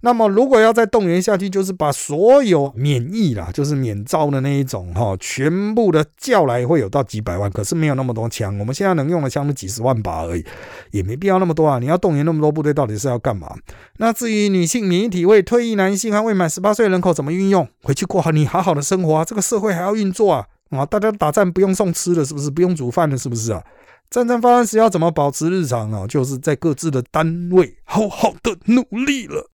[0.00, 7.50] 那么如果要再动员下去，就是把所有免疫啦，就是免招的那一种哈，全部的叫来，会有到几百万。
[7.50, 10.44] 可是没有那么多枪，我们现在能用的枪是几十万把而已，
[10.92, 11.80] 也没必要那么多啊。
[11.80, 13.52] 你要动员那么多部队，到底是要干嘛？
[13.96, 19.24] 那至于女性免疫体位、退役男性和未满十八岁人口怎么运用，回去过好你好好的生活啊。
[19.24, 20.86] 这个社会还要运作啊啊！
[20.86, 22.50] 大家打仗不用送吃的，是不是？
[22.50, 23.64] 不用煮饭的，是不是啊？
[24.10, 26.06] 战争发生时要怎么保持日常啊？
[26.06, 29.50] 就是在各自的单位好好的努力了。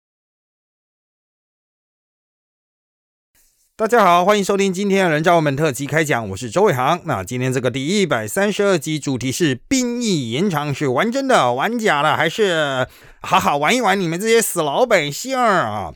[3.78, 7.00] 大家好，欢迎收听今天的人造我们特辑开讲，我是周伟航。
[7.05, 12.88] 那今天这个第一百三十二集主题是兵役延长是玩真的玩假的，还是
[13.20, 15.92] 好好玩一玩你们这些死老百姓啊？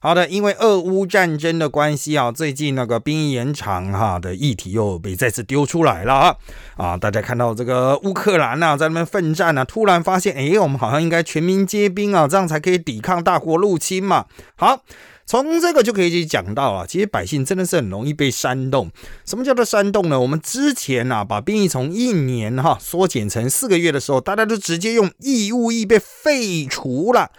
[0.00, 6.36] 好的，因为俄乌战争的关系啊，最近那个兵役延长哈的议题又被再次丢出来了啊
[6.76, 6.96] 啊！
[6.98, 14.26] 大家看到这个乌克兰呐在那边奋战呢，突然发现哎，我们好像应该全民皆兵啊，这样才可以抵抗大国入侵嘛。
[14.56, 14.82] 好。
[15.26, 18.90] 从这个就可以去讲到啊，其实百姓真的是很容易被煽动。
[19.24, 20.20] 什么叫做煽动呢？
[20.20, 27.30] 我们之前啊，把兵役从一年哈缩减成四个月的时候，大家都直接用义务役被废除了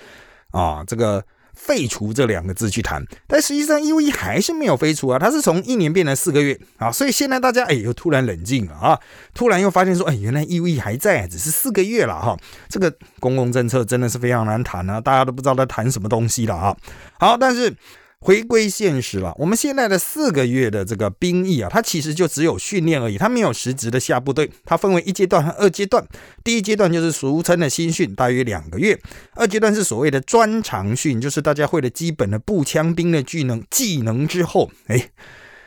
[0.51, 1.25] 啊，这个。
[1.65, 8.99] 废除这两个字去谈，但实际上 EUE 还是没有废除啊，它是从一年变成四个月啊，所以现在大家哎又突然冷静了啊，
[9.33, 12.37] 突然又发现说，哎，原来 EUE 还在，只是四个月了哈，
[12.69, 16.77] 这个公共政策真的是非常难谈啊，大家都不知道在谈什么东西了啊。
[17.19, 17.75] 好，但是。
[18.21, 24.49] 回归现实了，我们现在的四个月的这个兵役啊，它其实就只有训练而已，它没有实质的下部队。
[24.63, 26.03] 它分为一阶段和二阶段，
[26.43, 28.95] 第一阶段就是俗称的新训，大约两个月；
[29.35, 35.09] 二阶段是所谓的专长训，就是大家会了基本的步枪兵的技能技能之后，哎，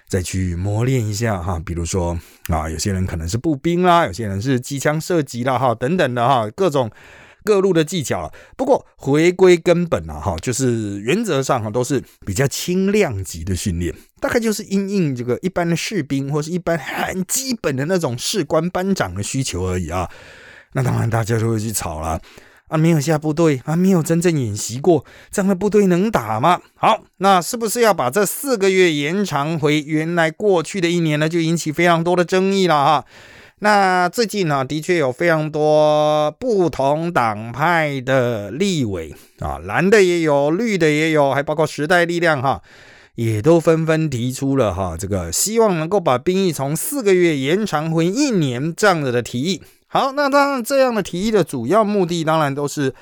[0.08, 1.62] 再去磨练一下哈。
[1.64, 2.18] 比如说
[2.48, 6.90] 啊，有些人可能是步兵啦，有些人是机枪射击啦，哈，等等的哈，各种。
[7.44, 20.10] 各路的技巧了，不过回归根本啊，哈，就是原则上哈都是比较轻量级的训练，大概就是因应这个一般的士兵或是一般很基本的那种士官班长的需求而已啊。
[20.72, 22.20] 那当然大家就会去吵了
[22.68, 26.60] 啊，没有下部队啊，没有真正演习过，这样的部队能打吗？
[26.74, 31.26] 好，那是不是要把这四个月延长回原来过去的一年呢？
[31.26, 33.04] 就引起非常多的争议了哈。
[33.60, 42.62] 那最近呢，的确有非常多不同党派的立委啊，蓝的也有，绿的也有，还包括时代力量哈，
[43.16, 49.60] 也都纷纷提出了哈，这个希望能够把兵役从四个月延长回一年这样子的提议。
[49.88, 52.94] 好，那当然这样的提议的主要目的，当然都是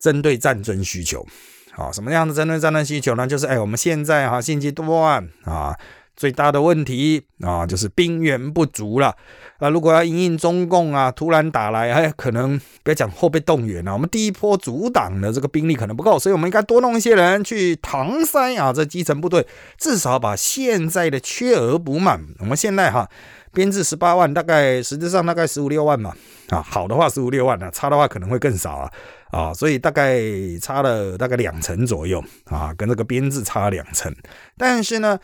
[0.00, 1.24] 针对战争需求。
[1.70, 3.24] 好，什么样的针对战争需求呢？
[3.24, 5.78] 就是哎，我们现在哈现阶段啊。
[6.16, 9.14] 最大的问题啊，就是兵源不足了。
[9.58, 19.46] 那如果要迎应中共啊，突然打来，哎，可能不要讲后备动员了，我们第一波阻挡的这个兵力可能不够，所以我们应该多弄一些人去搪塞啊，这基层部队，
[19.78, 22.20] 至少把现在的缺额补满。
[22.40, 23.08] 我们现在哈
[23.52, 26.12] 编制十八万，大概实质上大概十五六万嘛，
[26.50, 28.92] 啊，好的话十五六万呢，差的话可能会更少啊，
[29.30, 30.20] 啊，所以大概
[30.60, 34.14] 差了大概两成左右啊，跟这个编制差两成，
[34.56, 35.18] 但是呢。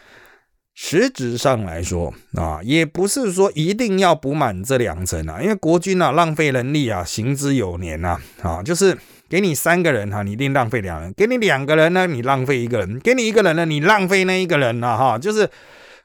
[0.81, 8.97] 实质上来说啊，也不是说一定要补满这两层啊，因为国军啊浪费人力啊，行之有年呐啊，就是
[9.29, 15.51] 给你三个人哈，你一定浪费两人；给你两个人呢，你浪费一个人；给你一个人呢，你浪费那一个人了哈，就是。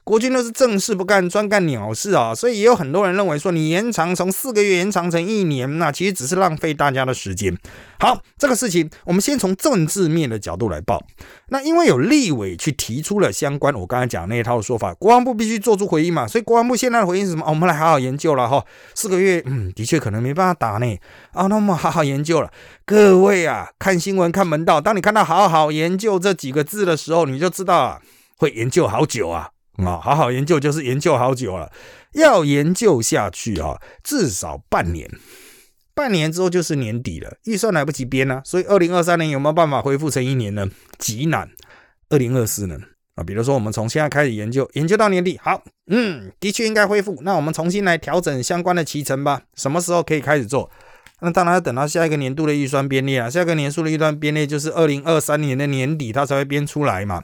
[0.04, 7.56] 国军都是正事不干，专干鸟事啊，所以也有很多人认为说，你延长从四个月延长成一年，那其实只是浪费大家的时间。
[7.98, 11.02] 好，这个事情我们先从政治面的角度来报。
[11.48, 17.46] 那因为有立委去提出了相关我刚才讲那一套说法，国防部必须做出回应嘛，所以国防部现在的回应是什么？
[17.48, 18.62] 我们来好好研究了哈，
[18.94, 20.98] 四个月，嗯，的确可能没办法打呢。
[21.32, 22.50] 啊，那我们好好研究了。
[22.84, 28.02] 各位啊，看新闻看门道，当你看到“好好研究”这几个字的时候，你就知道啊，
[28.36, 29.48] 会研究好久啊。
[29.76, 31.72] 啊，好好研究就是研究好久了，
[32.12, 35.10] 要研究下去啊，至少半年，
[35.94, 40.68] 半年之后就是年底了，预算来不及编呢，所以二零二三年有没有办法恢复成一年呢？
[40.98, 41.50] 极难。
[42.10, 42.78] 二零二四呢？
[43.16, 49.42] 啊，比如说我们从现在开始研究，研究到年底，好，嗯，的确应该恢复，那我们重新来调整相关的期程吧。
[49.54, 50.70] 什么时候可以开始做？
[51.20, 57.22] 那当然要等到下一个年度的预算编列啊，下一个年度的预算编列就是二零二三年的年底，它才会编出来嘛。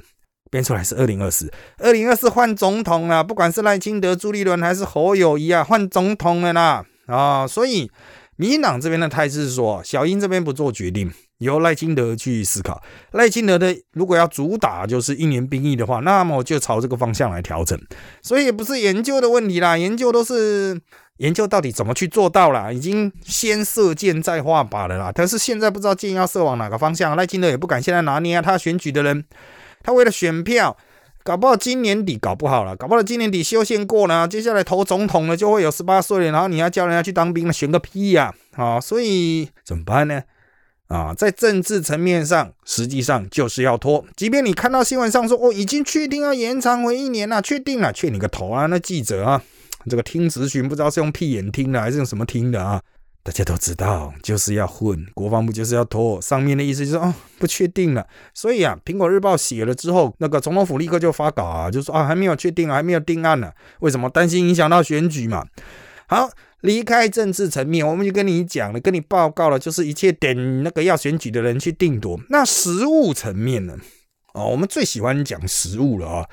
[0.51, 7.47] 编出来是二零二四，二零二四换总统了，不管是赖清德、朱立伦还是侯友谊啊，换总统了啦啊！
[7.47, 7.91] 所以
[8.37, 12.83] 民进党这边的态势是说，小英这边不做决定，由赖清德去思考。
[13.13, 17.79] 赖清德的如果要主打就是一年兵役的话，那么就朝这个方向来调整。
[18.23, 20.81] 所以也不是研究的问题啦，研究都是
[21.19, 25.13] 研究到底怎么去做到啦，已经先射箭再画靶了啦。
[25.15, 28.43] 但是现在不知道箭要射往哪个方向，赖清德也不敢现在拿捏啊。
[28.43, 29.23] 他选举的人，
[29.83, 30.77] 他为了选票。
[31.23, 38.35] 搞不好今年底搞不好了，搞不好今年底修宪过了，接下来投总统了就会有十八岁了，然后你要叫人家去当兵了，选个屁呀！
[38.53, 40.23] 啊，所以怎么办呢？
[40.89, 44.03] 啊，在政治层面上，实际上就是要拖。
[44.17, 48.65] 即便你看到新闻上说哦，已经确定要延长回一年了，确定了，确你个头啊！
[48.65, 49.43] 那记者啊，
[49.91, 52.81] 这个听咨询不知道是用屁眼听的还是用什么听的啊？
[53.23, 56.21] 大家都知道，就是要混，国防部就是要拖。
[56.23, 58.07] 上面的意思就是哦，不确定了。
[58.33, 63.53] 所以啊，苹果日报写了之后，那个总统府立刻就发稿啊，就说啊，还没有确定啊，还没有定案呢。
[63.81, 64.09] 为什么？
[64.09, 65.47] 担心影响到选举嘛。
[66.09, 66.31] 好，
[66.63, 72.19] 离开政治层面，我们就跟你讲了，跟你报告了，就是一切等那个要选举的人去定夺。
[72.31, 73.77] 那实务层面呢？
[74.33, 76.27] 哦，我们最喜欢讲实务了啊。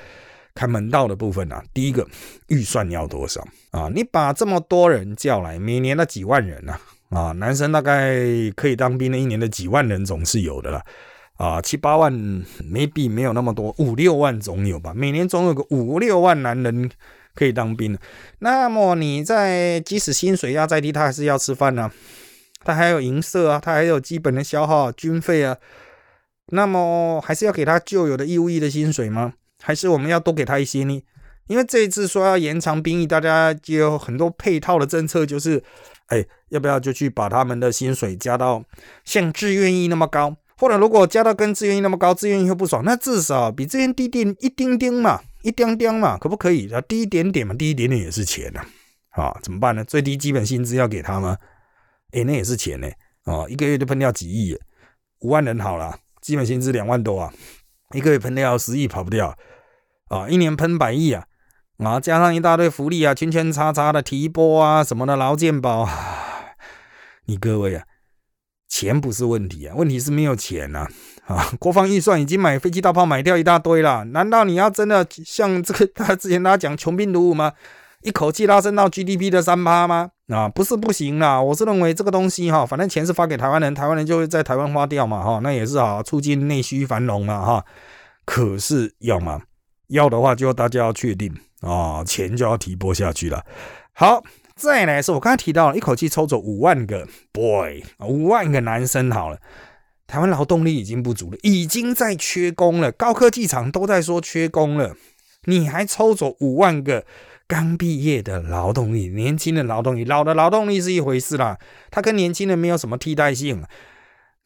[0.57, 2.03] 看门道的部分啊，第一个
[2.47, 3.87] 预算要多少啊？
[3.93, 6.75] 你把这么多人叫来，每年的几万人呐
[7.09, 8.17] 啊，男生大概
[8.55, 10.83] 可以当兵的一年的几万人总是有的啦
[11.37, 12.11] 啊，七八万
[12.63, 14.95] 没比没有那么多，五六万总有吧？
[14.95, 16.89] 每年总有个五六万男人
[17.35, 17.95] 可以当兵
[18.39, 21.91] 那么你在即使薪水压再低，他还是要吃饭呢，
[22.63, 25.55] 他还有银色啊，他还有基本的消耗军费啊，
[26.47, 29.33] 那么还是要给他旧有的义务役的薪水吗？
[29.61, 31.03] 还是我们要多给他一些呢？
[31.47, 35.63] 因为这一次说要延长兵役，大家就有很多配套的政策，就是，
[36.07, 38.63] 哎，要不要就去把他们的薪水加到
[39.05, 40.35] 像志愿役那么高？
[40.57, 46.69] 或者如果加到跟志愿役那么高，志愿役会不爽，那至少比志愿低点一丁丁嘛，一丁丁嘛，可不可以？
[46.73, 48.61] 啊，低一点点嘛，低一点点也是钱呐，
[49.11, 49.85] 啊，怎么办呢？
[49.85, 51.37] 最低基本薪资要给他吗？
[52.11, 52.89] 哎，那也是钱呢，
[53.23, 54.57] 啊，一个月就喷掉几亿，
[55.19, 57.31] 五万人好了，基本薪资两万多啊。
[57.93, 59.37] 一个月喷掉十亿跑不掉
[60.09, 60.27] 啊！
[60.29, 61.25] 一年喷百亿啊！
[61.77, 65.87] 啊，加上一大堆福利啊，圈圈叉叉的提拨啊，什么的劳健保，
[67.27, 67.85] 你各位啊，
[68.67, 70.87] 钱不是问题啊，问题是没有钱呐！
[71.27, 77.53] 啊，国防预算已经买飞机大炮买掉一大堆了，难道你要真的像这个 他之前他讲穷兵黩武吗？
[78.01, 80.11] 一口气拉升到 GDP 的三趴吗？
[80.27, 87.65] 啊，不是不行啦，我是认为这个东西哈，反正钱是发给台湾人，台湾人就会在台湾花掉嘛，哈，那也是好促进内需繁荣嘛，哈。
[88.25, 89.43] 可是要吗？
[89.87, 93.45] 要的话，就大家要确定啊，钱就要提拨下去了。
[93.93, 94.21] 好，
[94.53, 99.39] 再来是我刚才提到，一口气抽走五万个 boy，五万个男生好了，
[100.07, 104.93] 台湾劳动力已经不足了，已经在缺工了，高科技厂都在说缺工了，
[105.45, 107.05] 你还抽走五万个？
[107.47, 111.57] 刚毕业的劳动力，年轻的劳动力，老的劳动力是一回事啦，
[111.89, 113.63] 他跟年轻人没有什么替代性。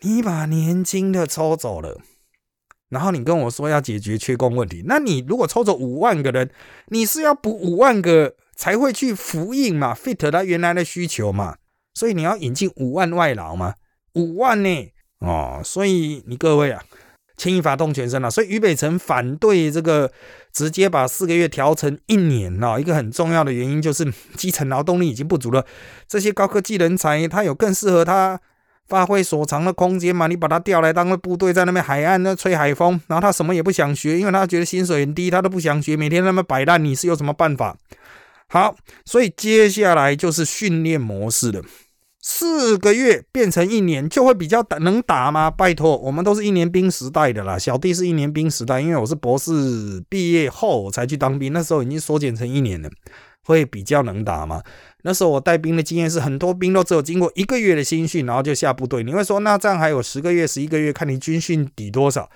[0.01, 1.99] 你把年轻的抽走了，
[2.89, 6.51] 然后你跟我说要解决缺工问题，那你如果抽走五万个人，
[6.87, 11.57] 你是要补五万个才会去复印嘛，fit 他原来的需求嘛，
[11.93, 13.75] 所以你要引进五万外劳嘛，
[14.13, 16.83] 五万呢，哦，所以你各位啊。
[17.41, 20.11] 牵一发动全身了，所以俞北辰反对这个
[20.53, 24.05] 直接把四个月调成一年啊，一个很重要的原因就是
[24.35, 25.65] 基层劳动力已经不足了，
[26.07, 28.39] 这些高科技人才他有更适合他
[28.87, 30.27] 发挥所长的空间嘛？
[30.27, 37.75] 你把他调来当个部队，在那边海岸那吹海风，然后他什么也不想学，因为他觉得薪水很低，他都不想学，每天那么摆烂，你是有什么办法？
[38.49, 41.63] 好，所以接下来就是训练模式了。
[42.21, 45.49] 四个月变成一年，就会比较打能打吗？
[45.49, 47.57] 拜托，我们都是一年兵时代的啦。
[47.57, 52.89] 小弟是一年兵时代，因为我是博士毕业后才去当兵，那时候已经缩减成一年了，
[53.43, 54.61] 会比较能打吗？
[55.01, 59.03] 那时候我带兵的经验是，很多兵都只有经过一个月的新训，然后就下部队。
[59.03, 62.29] 你会说，那这样还有十个月、十一个月，看你军训抵多少？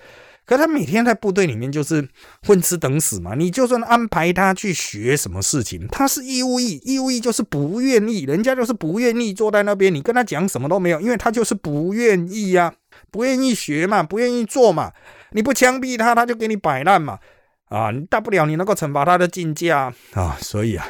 [0.46, 2.08] 可他每天在部队里面就是
[2.46, 12.72] 混吃等死嘛，你就算安排他去学什么事情，他是义务役，义务役就是不愿意，人家就是不愿意坐在那边，你跟他讲什么都没有，因为他就是不愿意呀，
[13.10, 14.92] 不愿意学嘛，不愿意做嘛，
[15.32, 17.18] 你不枪毙他，他就给你摆烂嘛，
[17.68, 20.86] 啊，你大不了你能够惩罚他的进价啊，所以啊，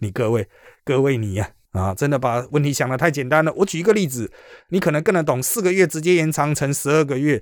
[0.00, 0.48] 你各位
[0.84, 3.52] 各位你呀，啊，真的把问题想的太简单了。
[3.58, 4.32] 我举一个例子，
[4.70, 7.40] 你可能更能懂，四个月直接延长成十二个月。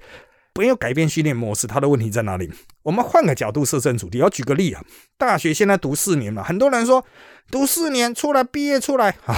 [0.56, 2.50] 不要改变训练模式，它的问题在哪里？
[2.82, 4.16] 我们换个角度设身处地。
[4.16, 4.82] 要举个例啊，
[5.18, 7.04] 大学现在读四年嘛，很多人说
[7.50, 9.36] 读四年出来毕业出来啊，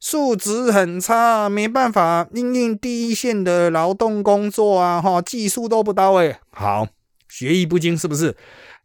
[0.00, 6.34] 素质很差，没办法应应第一线的劳动工作啊，哈，技术都不到位。
[6.50, 6.88] 好，
[7.28, 8.36] 学艺不精是不是？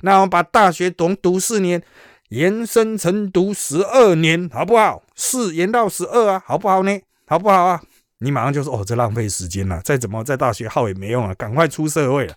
[0.01, 1.81] 那我们把大学读读四年
[2.29, 5.01] 延伸成读十二年，好不好？
[5.15, 6.99] 四延到十二啊，好不好呢？
[7.25, 7.81] 好不好啊？
[8.25, 12.33] 你马上就说哦，这浪费时间了，再怎么在大学耗也没用了，赶快出社会了，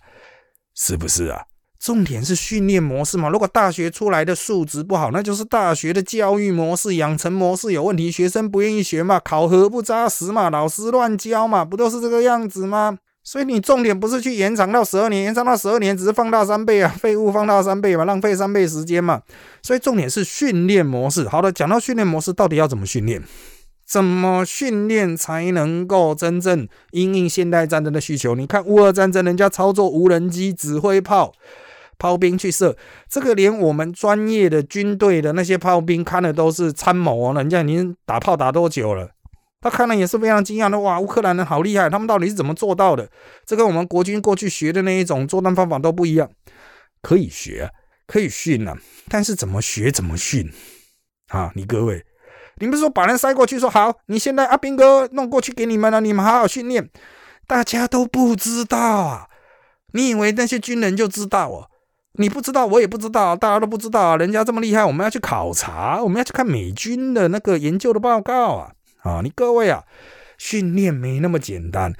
[0.75, 1.41] 是不是啊？
[1.79, 3.29] 重点是训练模式嘛。
[3.29, 12.97] 如果大学出来的素质不好，那就是大学的教育模式、养成模式有问题，学生不愿意学嘛，考核不扎实嘛，老师乱教嘛，不都是这个样子吗？
[13.23, 19.21] 所以你重点不是去延长到十二年，延长到十二年只是放大三倍啊，废物放大三倍嘛，浪费三倍时间嘛。
[19.61, 21.29] 所以重点是训练模式。
[21.29, 23.21] 好的，讲到训练模式，到底要怎么训练？
[23.89, 28.35] 怎么训练才能够真正应应现代战争的需求？
[28.35, 31.33] 你看乌俄战争，人家操作无人机、指挥炮。
[31.97, 32.77] 炮兵去射，
[33.09, 37.33] 这个连我们专业的军队的那些炮兵看的都是参谋哦。
[37.33, 39.09] 人家已经打炮打多久了？
[39.59, 40.79] 他看了也是非常惊讶的。
[40.79, 43.09] 哇，乌克兰人好厉害，他们到底是怎么做到的？
[43.45, 46.29] 这跟我们国军过去学的那一种作战方法都不一样。
[47.01, 47.69] 可以学，
[48.07, 48.77] 可以训啊，
[49.09, 50.49] 但是怎么学怎么训
[51.27, 51.51] 啊？
[51.53, 52.05] 你各位，
[52.59, 53.93] 你不是说把人塞过去说好？
[54.05, 56.89] 你现在阿兵哥弄过去给你们了，你们好好训练。
[57.47, 59.27] 大家都不知道啊，
[59.93, 61.67] 你以为那些军人就知道啊？
[62.13, 64.17] 你不知道，我也不知道，大家都不知道。
[64.17, 68.71] 人家这么厉害，我们要去考察，我们要去看美军的那个研究的报告啊！
[69.03, 69.83] 啊，你各位啊，
[70.37, 71.93] 训练没那么简单。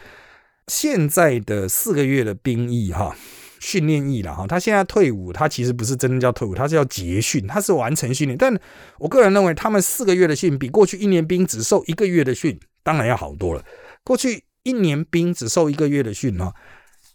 [0.67, 3.15] 现在的四个月的兵役哈，
[3.59, 8.37] 训练役了哈，他现在退伍，他其实不是真的叫退伍，他是要结训，他是完成训练。
[8.37, 8.57] 但
[8.97, 13.63] 我个人认为，他们四个月的训比过去一年兵只受一个月的训，当然要好多了。
[14.03, 16.53] 过去一年兵只受一个月的训哈，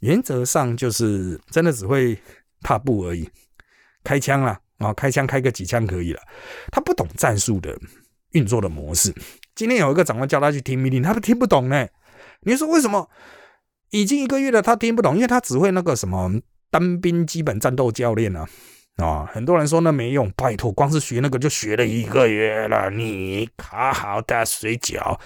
[0.01, 2.19] 原则上就是真的只会。
[2.67, 3.29] 踏步而已，
[4.03, 4.91] 开枪了啊！
[4.95, 6.21] 开枪开个几枪可以了。
[6.73, 7.79] 他不懂战术的
[8.31, 9.15] 运作的模式。
[9.55, 11.87] 今天有一个长官叫他去听命令，他都听不懂呢。
[12.41, 13.07] 你说为什么？
[13.91, 16.31] 已经一个月了，他听不懂，因为他只会那个什么
[16.71, 18.47] 单兵基本战斗教练啊
[18.97, 19.29] 啊！
[19.33, 25.19] 很多人说那没用，拜托，光是学那个就学了一个月了，你好好的水饺。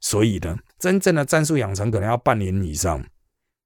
[0.00, 3.04] 所以呢，真正的战术养成可能要半年以上。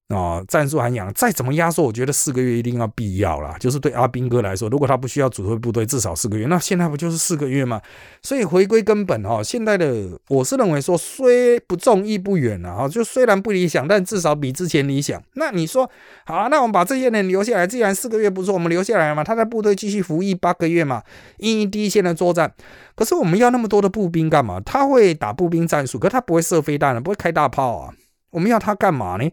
[0.09, 3.57] 啊，战术涵养再怎么压缩，我觉得四个月一定要必要啦。
[3.59, 6.45] 就是对阿兵哥来说，如果他不需要指挥部队，至少四个月。
[6.47, 7.81] 那现在不就是四个月吗？
[8.23, 12.87] 所以回归根本哦，现在的我是认为说，虽不中亦不远了啊。
[12.87, 15.21] 就虽然不理想，但至少比之前理想。
[15.37, 15.91] 那你说
[16.27, 16.49] 好啊？
[16.49, 19.25] 那我们把这些人留下来，既然四个月不错，我们留下来嘛。
[19.25, 21.03] 他在部队继续服役八个月嘛，
[21.39, 22.53] 应第一线的作战。
[22.95, 24.61] 可是我们要那么多的步兵干嘛？
[24.61, 27.95] 他会打步兵战术，可他不会射飞弹，不会开大炮啊。
[28.31, 29.31] 我们要他干嘛呢？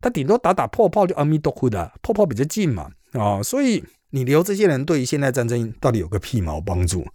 [0.00, 7.06] 他顶多打打破炮就阿弥陀佛的，破炮比较近嘛，啊，所以你留这些人对于现代战争到底有个屁毛帮助？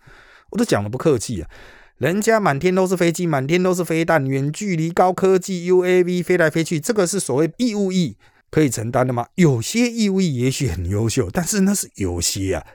[0.51, 1.49] 我都讲的不客气啊，
[1.97, 8.17] 人家满天都是飞机，满天都是飞弹，远距离高科技 UAV 飞来飞去，这个是所谓义务役
[8.51, 9.27] 可以承担的吗？
[9.33, 12.67] 有些义务役也许很优秀，但是那是有些啊，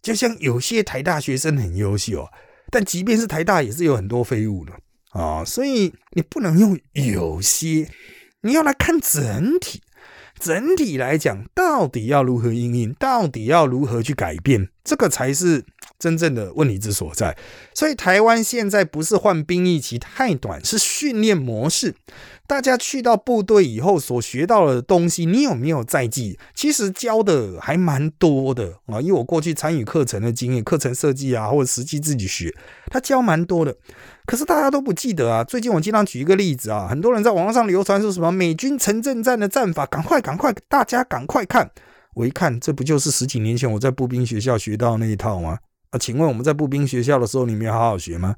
[0.00, 2.28] 就像有些台大学生很优秀，
[2.70, 4.72] 但即便是台大也是有很多废物的
[5.10, 7.90] 啊，所以你不能用有些。
[8.42, 9.82] 你要来看整体，
[10.38, 15.64] 整体来讲，到底要如何应应，到底要如何去改变，这个才是
[15.98, 17.36] 真正的问题之所在。
[17.74, 21.94] 所以，台湾现在不是换兵役期太短，是训练模式。
[22.46, 26.38] 大家去到部队以后所学到的东西，你有没有在记？
[26.54, 32.54] 其实教的还蛮多的啊，因为我过去参与课程的经验，课程设计啊，或者实际自己学，
[32.86, 33.76] 他教蛮多的。
[34.24, 35.44] 可是大家都不记得啊。
[35.44, 41.70] 最近我经常举一个例子啊，很多人在网络上流传说什么美军城镇战的战法，赶快赶快，大家赶快看。
[42.14, 45.58] 我一看，这不就是十几年前我在步兵学校学到那一套吗？
[45.90, 48.36] 啊，请问我们在步兵学校的时候，你没有好好学吗？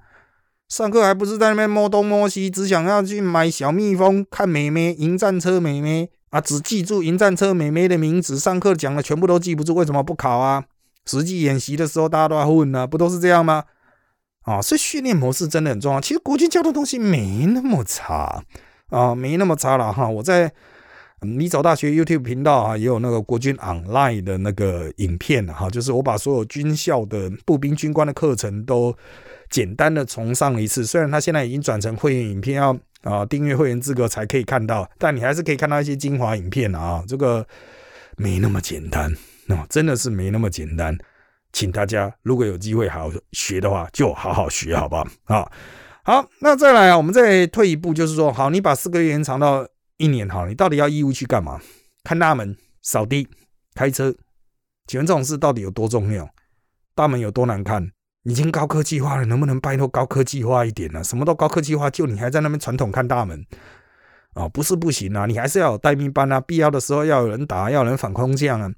[0.69, 8.39] 上课还不是在那边摸东摸西，只想要去买小蜜蜂、看美眉、迎战车美眉啊，只记住迎战车美眉的名字。
[8.39, 10.65] 上课讲的全部都记不住，为什么不考啊？
[11.07, 13.65] 实际演习的时候大家都要混呢，不都是这样吗？
[14.43, 16.01] 啊，所以训练模式真的很重要。
[16.01, 18.45] 其实国军教的东西没那么差
[18.91, 20.09] 啊，没那么差了哈。
[20.09, 20.53] 我在
[21.23, 28.95] 你走大学 YouTube 频道啊，也有那个国军 Online 的那个影片哈，就是我把所有军校的步兵军官的课程都。
[29.51, 32.71] 简单的重上一次，虽然他现在已经转成会员影片，要
[33.03, 37.03] 啊订阅会员资格才可以看到，但你还是可以看到一些精华影片啊。
[37.09, 37.45] 这个
[38.17, 39.13] 没那么简单，
[39.49, 40.97] 哦，真的是没那么简单。
[41.53, 45.05] 请大家如果有机会好好学的话，就好好学，好不好？
[45.25, 45.51] 啊，
[46.05, 49.67] 好，那再来啊，我们再退一步，就是说，好，你把四个月延长到
[50.01, 51.61] 一年，好，你到底要义务去干嘛？
[52.03, 53.29] 看大门、扫地、
[53.75, 54.15] 开车，
[54.87, 56.27] 请问这种事到底有多重要？
[56.95, 57.91] 大门有多难看？
[58.23, 61.05] 已经高科技化了，能不能拜托高科技化一点呢？
[61.05, 63.45] 什么都高科技化，就你还在那边传统看大门
[64.33, 64.49] 啊？
[64.49, 68.73] 不是不行啊，你还是要有待命班啊，必要的时候要有人打，要有人反空降啊。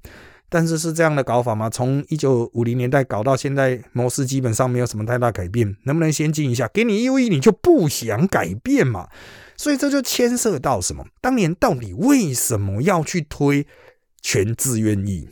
[0.49, 1.69] 但是是这样的搞法吗？
[1.69, 5.75] 从一九五零年代搞到现在，模式基本上没有什么太大改变。
[5.83, 6.67] 能不能先进一下？
[6.73, 9.07] 给你义务，你就不想改变嘛？
[9.55, 11.05] 所以这就牵涉到什么？
[11.21, 13.65] 当年到底为什么要去推
[14.21, 15.29] 全自愿役？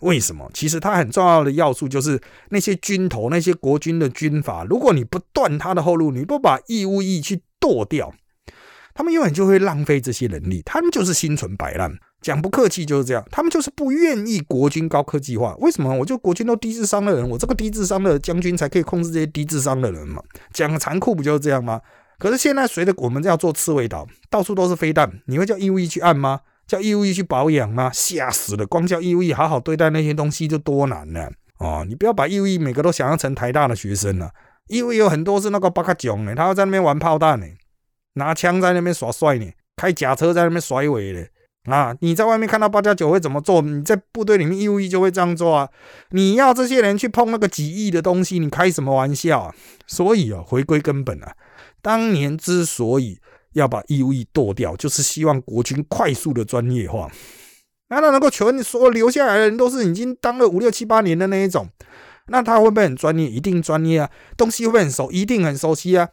[0.00, 0.50] 为什么？
[0.52, 8.12] 其实它很重要的要素就是那些军头、那些国军的军阀，如果你不断他的后路，你不把义务役去剁掉，
[8.92, 10.60] 他们永远就会浪费这些人力。
[10.66, 13.24] 他们就是心存摆烂，讲不客气就是这样。
[13.30, 15.54] 他们就是不愿意国军高科技化。
[15.60, 15.94] 为什么？
[15.94, 20.22] 我就国军都低智商的人，我这个低智商的将军才可以控制这些低智商的人嘛？
[20.52, 21.80] 讲残酷不就是这样吗？
[22.18, 26.40] 可是现在随着我们要做刺猬岛，到处都是飞弹，你会叫义务役去按吗？
[26.66, 27.90] 叫义务役去保养吗？
[27.92, 28.66] 吓死了！
[28.66, 31.84] 光叫义务役好好对待那些东西就多难了哦！
[31.86, 34.30] 你不要把义务役每个都想象成台大的学生了。
[34.68, 37.46] 义务役有很多是那个巴卡囧呢，他要在那边玩炮弹呢，
[38.14, 41.22] 拿枪在那边耍帅呢，开假车在那边甩尾呢
[41.64, 41.94] 啊！
[42.00, 43.60] 你在外面看到八加九会怎么做？
[43.60, 45.68] 你在部队里面义务役就会这样做啊！
[46.10, 49.54] 你要这些人去碰那个几亿的东西，你开什么玩笑啊？
[49.86, 51.34] 所以啊，回归根本啊，
[51.84, 53.20] 当年之所以。
[53.54, 57.08] 要把义务役剁掉，就是希望国军快速的专业化。
[57.88, 61.68] 那他能够全说留下来的人都是已经当了五六七八年的那一种，
[62.26, 63.30] 那他会不会很专业？
[63.30, 64.10] 一定专业啊！
[64.36, 65.08] 东西会不会很熟？
[65.12, 66.08] 一定很熟悉啊！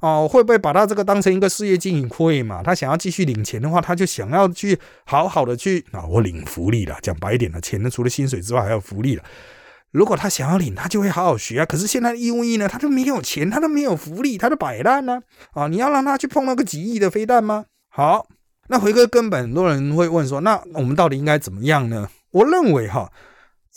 [0.00, 2.62] 哦，会不会把他这个当成一个事业经营会嘛？
[2.62, 6.96] 他想要继续领钱的话，他就想要去好好的去啊，我领福利了。
[7.02, 9.22] 讲白一点的，钱呢除了薪水之外还有福利了。
[9.96, 11.64] 如果他想要领，他就会好好学啊。
[11.64, 15.22] 可是现在义务役呢，他都没有钱，他都没有福利，他就摆烂呢。
[15.52, 17.64] 啊，你要让他去碰那个几亿的飞弹吗？
[17.88, 18.28] 好，
[18.68, 22.10] 那回归根本，很多人会问说，那我们到底应该怎么样呢？
[22.32, 23.10] 我认为哈，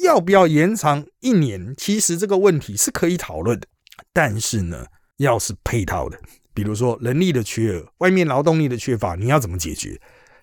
[0.04, 1.74] 要不要延长一年？
[1.78, 3.66] 其实这个问题是可以讨论的，
[4.12, 4.88] 但是呢，
[5.20, 6.20] 要是配套的，
[6.54, 9.98] 比如说人力的缺、外面劳动力的缺乏，你要怎么解决？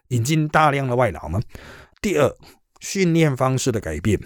[0.08, 1.38] 引进大量的外劳吗？
[2.00, 2.34] 第二，
[2.80, 4.18] 训练方式的改变。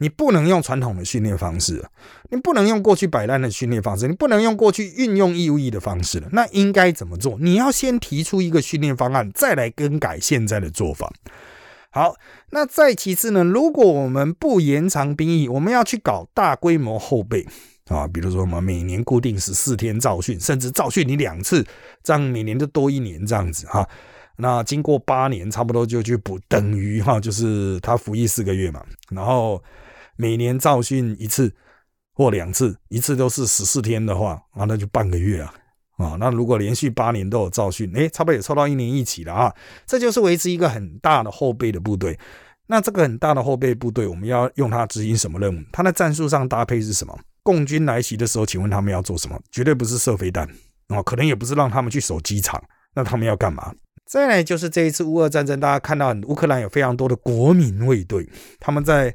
[0.00, 1.84] 你不能用传统的训练方式，
[2.30, 6.28] 你不能用过去摆烂的训练方式，你不能用过去运用义务役的方式了。
[6.32, 7.36] 那应该怎么做？
[7.40, 11.12] 你要先提出一个训练方案，再来更改现在的做法。
[11.90, 12.14] 好，
[12.50, 13.42] 那再其次呢？
[13.42, 17.44] 如果我们不延长兵役，我们要去搞大规模后备
[17.88, 21.66] 啊，比如说我们每年固定十四天造训，甚至造训你两次，
[22.04, 23.88] 这样每年就多一年这样子哈。
[24.36, 29.60] 那经过八年，差不多就去补，等于哈，就是他服役四个月嘛，然后。
[30.18, 31.54] 每年造训一次
[32.12, 35.54] 或两次，一次都是十四天的话，啊，那就半个月啊，
[35.96, 39.54] 啊，那如果连续八年都有造训，哎，差不多也凑到一年一起了啊，
[39.86, 42.18] 这就是维持一个很大的后备的部队。
[42.66, 45.64] 那这个很大的后备部队，我们要用它执行什么任务？
[45.70, 47.16] 它的战术上搭配是什么？
[47.44, 49.40] 共军来袭的时候，请问他们要做什么？
[49.52, 50.44] 绝对不是射飞弹
[50.88, 52.60] 啊，可能也不是让他们去守机场，
[52.96, 53.72] 那他们要干嘛？
[54.04, 59.14] 再来就是这一次乌俄战争，大家看到乌克兰有非常多的国民卫队，他们在。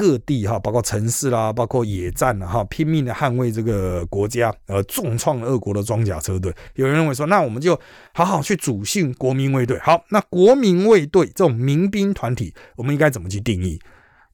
[0.00, 6.50] 各地哈，包括城市啦，包括野战了哈，拼命的捍卫这个国家，呃，重创俄国的装甲车队。
[6.74, 7.78] 有人认为说，那我们就
[8.14, 9.78] 好好去主训国民卫队。
[9.80, 13.78] 好，那国民卫队这种民兵团体，我们应该怎么去定义？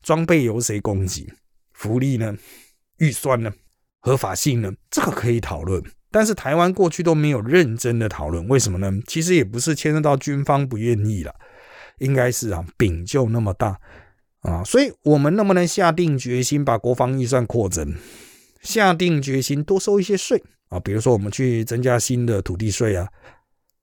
[0.05, 1.27] 装备由谁供给？
[1.73, 2.37] 福利呢？
[2.99, 3.53] 预算呢？
[4.03, 4.73] 合法性呢？
[4.89, 5.83] 这个可以讨论。
[6.13, 8.93] 但是台湾过去都没有认真的讨论，为什么呢？
[9.09, 11.35] 其实也不是牵涉到军方不愿意了，
[11.99, 13.77] 应该是啊，饼就那么大。
[14.47, 17.95] 啊，所以我们能不能下定决心把国防预算扩增？
[18.63, 23.09] 下定决心多收一些税啊，比如说我们去增加新的土地税啊，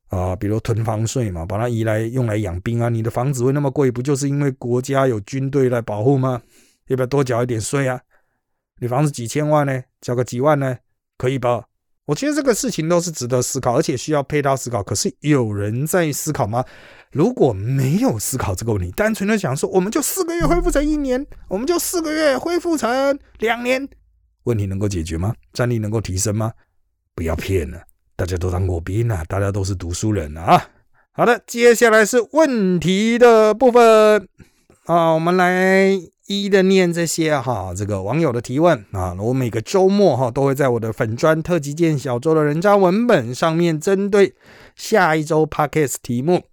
[0.08, 2.88] 啊，比如囤房税嘛，把它移来用来养兵啊。
[2.88, 6.41] 你的房子会那么贵，不就是因为国家有军队来保护吗？
[6.88, 7.99] 要不要多缴一点税啊？
[8.80, 10.78] 你房子几千万呢，交个几万呢，
[11.17, 11.65] 可以吧？
[12.06, 14.84] 我觉得这个事情都是值得思考，而且需要配套思考。
[14.84, 16.66] 可是有人在思考吗？
[17.12, 23.88] 如果没有思考这个问题，单纯的讲说，我们就四个月恢复成一年，我们就四个月恢复成两年，
[24.44, 25.34] 问题能够解决吗？
[25.54, 26.52] 战力能够提升吗？
[27.16, 27.82] 不要骗了，
[28.18, 30.62] 大家都当过兵啊，大家都是读书人啊。
[31.12, 34.28] 好的，接下来是问题的部分
[34.86, 36.00] 啊，我们来。
[36.28, 44.34] 一一的念这些哈，这个网友的提问啊，我每个周末哈都会在我的粉砖特级见小周的人渣文本上面，针对
[44.74, 46.43] 下一周 podcast 题目。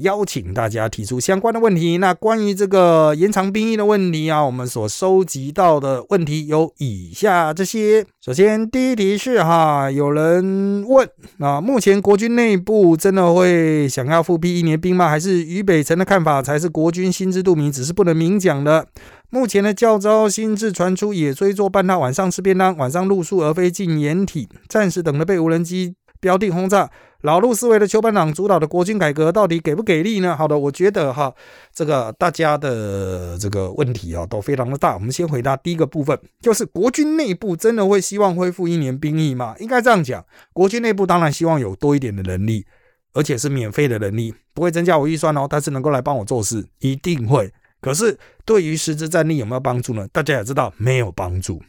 [0.00, 1.98] 邀请大家提出相关的问题。
[1.98, 8.04] 那关于这个延长兵役的问题啊，我们所收集到的问题有以下这些。
[8.20, 15.08] 首先，第一题是哈，有人问啊，目前国军内部真的会想要复辟一年兵吗？
[15.08, 18.86] 还是于北辰的看法才是国军心知肚明，只是不能明讲的？
[19.28, 26.90] 目前的教招心智传出，野追做半套，晚上吃便当，晚上露宿而非进掩体，暂时等着被无人机标定轰炸。
[27.22, 30.36] 老路思维的邱班长主导的国军改革到底给不给力呢？
[30.36, 31.34] 好的，我觉得哈，
[31.74, 34.94] 这个大家的这个问题啊都非常的大。
[34.94, 39.56] 我们先回答第一个部分，就是国军内部真的会希望恢复一年兵役吗？
[39.58, 42.64] 应该这样讲，国军内部当然希望有多一点的能力
[43.12, 47.52] 而且是免费的能力，不会增加我预算哦，但是能够来帮我做事，一定会。
[47.80, 50.06] 可是对于实质战力有没有帮助呢？
[50.12, 51.60] 大家也知道，没有帮助，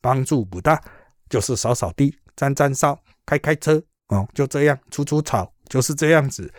[0.00, 0.80] 帮助不大，
[1.28, 6.50] 就是扫扫地、沾沾烧、开开车哦，就这样，除除草，就是这样子。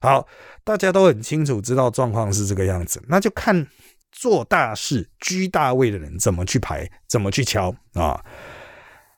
[0.00, 0.26] 好，
[0.64, 3.66] 大家都很清楚知道状况是这个样子，那就看
[4.12, 8.22] 做大事、居大位的人怎么去排，怎么去敲啊。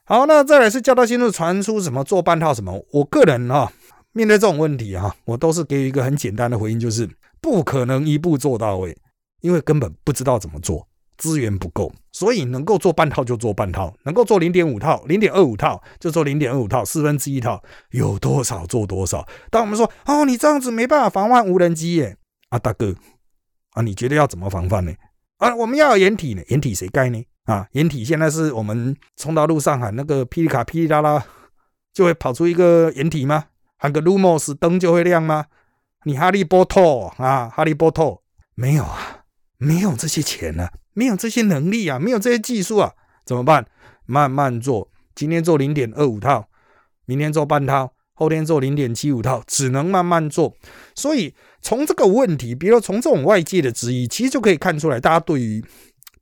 [0.05, 3.73] 好，那再来是教导新路传出什么做半套什么，我个人啊。
[4.15, 7.09] 面对这种问题啊，我都是给予一个很简单的回应，就是
[7.41, 8.95] 不可能一步做到位，
[9.41, 10.87] 因为根本不知道怎么做，
[11.19, 19.27] 资源不够，所以能够做半套就做半套，能够做零点五套、零点二五套就做零点二五套，四分之一套有多少做多少。
[19.51, 22.17] 当我们说哦，你这样子没办法防范无人机耶，
[22.49, 22.95] 啊大哥
[23.71, 24.93] 啊，你觉得要怎么防范呢？
[25.39, 27.25] 啊，我们要掩体呢，掩体谁盖呢？
[27.45, 31.25] 啊，掩体现在是我们冲到路上喊那个霹雳卡霹雳啦啦，
[31.93, 33.47] 就会跑出一个掩体吗？
[33.79, 35.47] 喊个 Lumos 灯就会亮吗？
[36.05, 36.81] 你哈利波特
[37.17, 38.19] 啊，哈利波特
[38.55, 39.25] 没有啊，
[39.59, 42.93] 没有这些钱啊，没有这些能力啊，没有这些技术啊，
[43.25, 43.67] 怎么办？
[44.07, 46.49] 慢慢做，今天做零点二五套，
[47.07, 50.55] 明天做半套，后天做零点七五套，只能慢慢做。
[50.95, 55.65] 所以从这个问题，比如从这种外界的质疑，其实就可以看出来，大家对于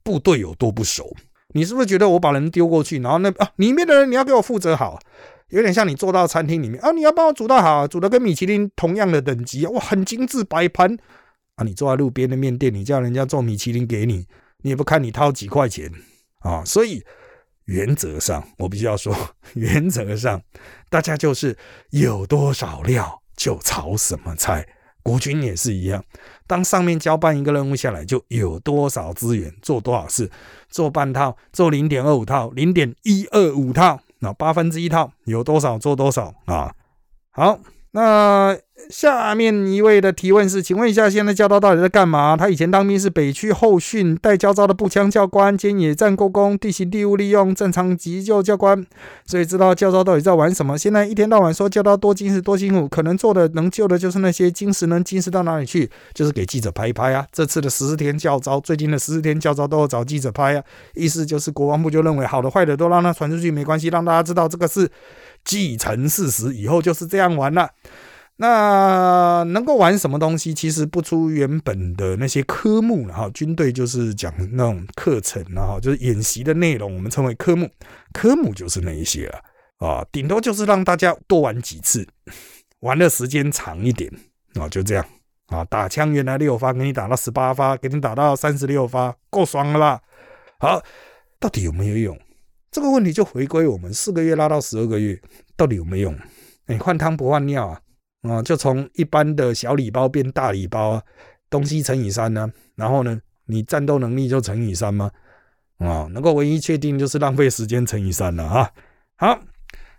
[0.03, 1.15] 部队有多不熟。
[1.53, 5.01] 你是不是觉得我把人丢过去，然后那啊里面的人你要给我负责好？
[5.49, 10.97] 有点像你坐到餐厅里面啊，你要帮我煮到好，煮的跟米其林同样的等级哇，很精致摆盘
[11.57, 11.65] 啊。
[11.65, 14.27] 你坐在路边的面店，你叫人家做米其林给你，
[14.63, 15.91] 你也不看你掏几块钱
[16.41, 16.65] 啊。
[16.65, 17.05] 所以
[17.65, 19.15] 原则上，我必须要说，
[19.55, 20.43] 原则上
[20.89, 21.57] 大家就是
[21.91, 24.67] 有多少料就炒什么菜。
[25.03, 26.05] 国军也是一样，
[26.47, 30.31] 当上面交办一个任务下来，就有多少资源做多少事，
[30.69, 33.99] 做半套，做零点二五套，零点一二五套。
[34.19, 36.75] 那八分之一套有多少做多少啊？
[37.31, 37.59] 好，
[37.93, 38.57] 那。
[38.89, 42.35] 下面一位的提问是：请问一下，现在教招到底在干嘛？
[42.35, 48.85] 他以前当兵是北区后训带教招的步枪教官兼野战过工地形地物利用正常急救教官，
[49.27, 50.79] 所以知道教招到底在玩什么。
[50.79, 55.91] 现在一天到晚说教招多精实多辛苦，可能做的能救的就是那些精实，能精实到哪里去？
[56.15, 57.27] 就是给记者拍一拍啊！
[57.31, 60.65] 这次的十四天教招，最近的十四天教招都要找记者拍啊！
[60.95, 64.91] 意思就是国防部就认为好的坏的都让他传出去没关系，让大家知道这个是
[65.45, 67.71] 继承事实，以后就是这样玩了。
[68.37, 70.55] 那能够玩什么东西？
[70.55, 73.29] 其实不出原本的那些科目了哈。
[73.35, 77.69] 军队就是讲那种课程然后就是演习的内容，我们称为科目。
[78.15, 79.39] 科目就是那一些了
[79.87, 82.09] 啊，顶多就是让大家多玩几次，
[82.81, 84.11] 玩的时间长一点
[84.55, 85.05] 啊，就这样
[85.49, 85.63] 啊。
[85.67, 90.01] 打枪原来六发，给你打到十八发，给你打到三十六发，够爽了吧？
[90.59, 90.83] 好，
[91.39, 92.19] 到底有没有用？
[92.71, 95.21] 这个问题就回归我们四个月拉到十二个月，
[95.57, 96.19] 到底有没有用？
[96.67, 97.81] 你换汤不换药啊？
[98.23, 101.03] 啊，就从一般的小礼包变大礼包啊，
[101.49, 105.11] 东西乘以三呢，然后呢，你战斗能力就乘以三吗？
[105.79, 108.71] 啊，能够唯一确定就是浪费时间乘以三了啊。
[109.17, 109.41] 好，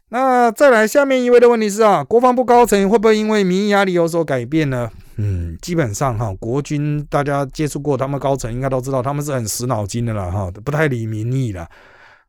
[0.09, 4.89] 那再来下面一位的问题是啊，国防部高层会不会因为民意压力有所改变呢？
[5.17, 11.67] 嗯，基本上哈，国军大家接触过他们高层应该都知道，他们是很死脑筋的了哈，不太理民意的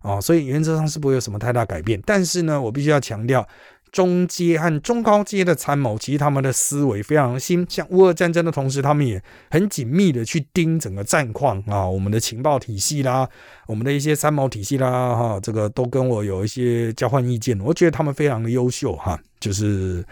[0.02, 2.00] 啊，所以原则上是不会有什么太大改变。
[2.04, 3.46] 但是呢，我必须要强调。
[3.92, 7.62] 中阶和中高阶的参谋，其实他们的思维非常新。
[7.68, 13.28] 像乌俄战争的同时，他们也很紧密的去盯整个战况啊，我们的情报体系啦，
[13.66, 17.60] 我们的一些参谋体系啦，哈，这个都跟我有一些交换意见。
[17.60, 20.02] 我觉得他们非常的优秀哈，就是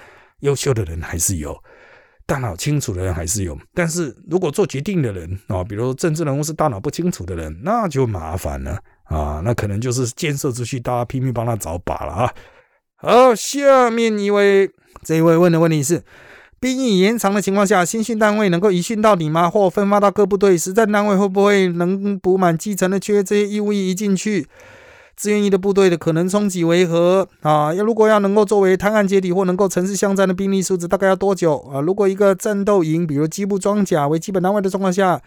[0.41, 1.59] 优秀的人还是有，
[2.27, 3.59] 大脑清楚的人还是有。
[3.73, 8.79] 但是如果做决定的人啊，比如说政治人物是大脑不清楚的人，那就麻烦了
[9.11, 12.33] 啊，那可能就是建设出去，大家拼命帮他找靶了啊。
[12.95, 14.71] 好，下面一位，
[15.03, 16.05] 这一位问的问题是：
[16.61, 19.51] 兵役延长的情况下，新训单位能够一训到底吗？
[19.51, 20.57] 或分发到各部队？
[20.57, 23.21] 实战单位会不会能补满基层的缺？
[23.25, 24.47] 这些义务役一进去，
[25.17, 27.27] 志愿役的部队的可能冲击为何？
[27.41, 31.59] 啊，要如果要能够作为探案接底或能够城市巷战的兵力素质，大概要多久？
[31.75, 35.21] 啊，如果一个战斗营，比如机部装甲为基本单位的状况下。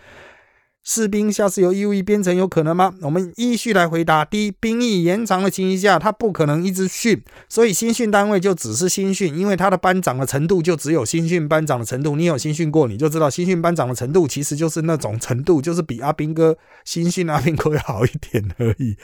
[0.83, 2.93] 士兵下次由义务编程有可能吗？
[3.01, 4.25] 我们依序来回答。
[4.25, 12.17] 第一，兵役延长的情形下，他不可能一直训，所以新训单位就只是新训，因为他的班长的程度就只有新训班长的程度。
[12.17, 18.97] 你有新训过，你就知道新训班长的程度其实就是那种程度，就是比阿兵哥新训阿兵哥要好一点而已。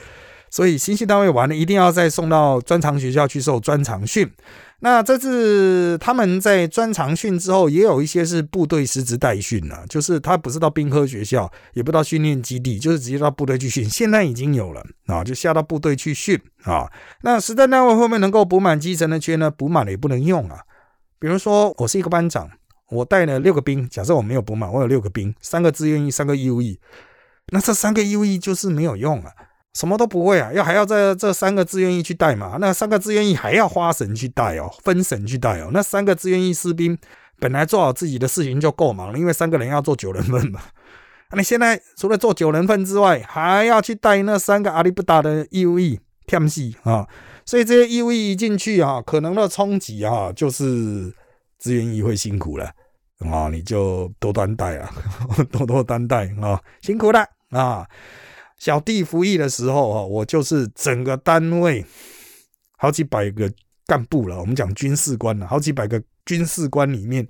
[0.50, 4.30] 所以新训单位完了，一定要再送到专长学校去受专长训。
[4.82, 13.84] 那这次他们在专长训之后，也有一些是部队师资代训了，就是他不是到兵科学校，也不到训练基地，就是直接到部队去训。
[13.84, 16.90] 现在已经有了啊，就下到部队去训啊。
[17.22, 19.50] 那实战单位后面能够补满基层的缺呢？
[19.50, 20.60] 补满了也不能用啊，
[21.18, 22.48] 比如说我是一个班长，
[22.88, 26.80] 我带了六个兵，假设我没有补满，我有六个兵，三个志愿役，三个义务役，
[27.52, 29.30] 那这三个义务役就是没有用啊，
[29.74, 36.98] 什么都不会啊，要还要在这三个志愿役去带嘛，那三个志愿役还要花神去带哦，分神去带哦，那三个志愿役士兵
[37.38, 40.60] 本来做好自己的事情就够忙了，因为三个人要做九人份嘛。
[41.30, 47.06] 那 你现在除了做九人份之外，还要去带那三个阿里不达的义务役，跳戏啊！
[47.46, 51.14] 所以这些义务役一进去啊，可能的冲击啊，就是
[51.58, 52.70] 志愿役会辛苦了
[53.20, 54.90] 啊，你就多担待啊，
[55.52, 57.86] 多多担待啊，辛苦了啊！
[58.60, 61.84] 小弟服役的时候啊，我就是整个单位
[62.76, 63.50] 好几百个
[63.86, 67.26] 干部了，我们讲军事官了，好几百个军事官里面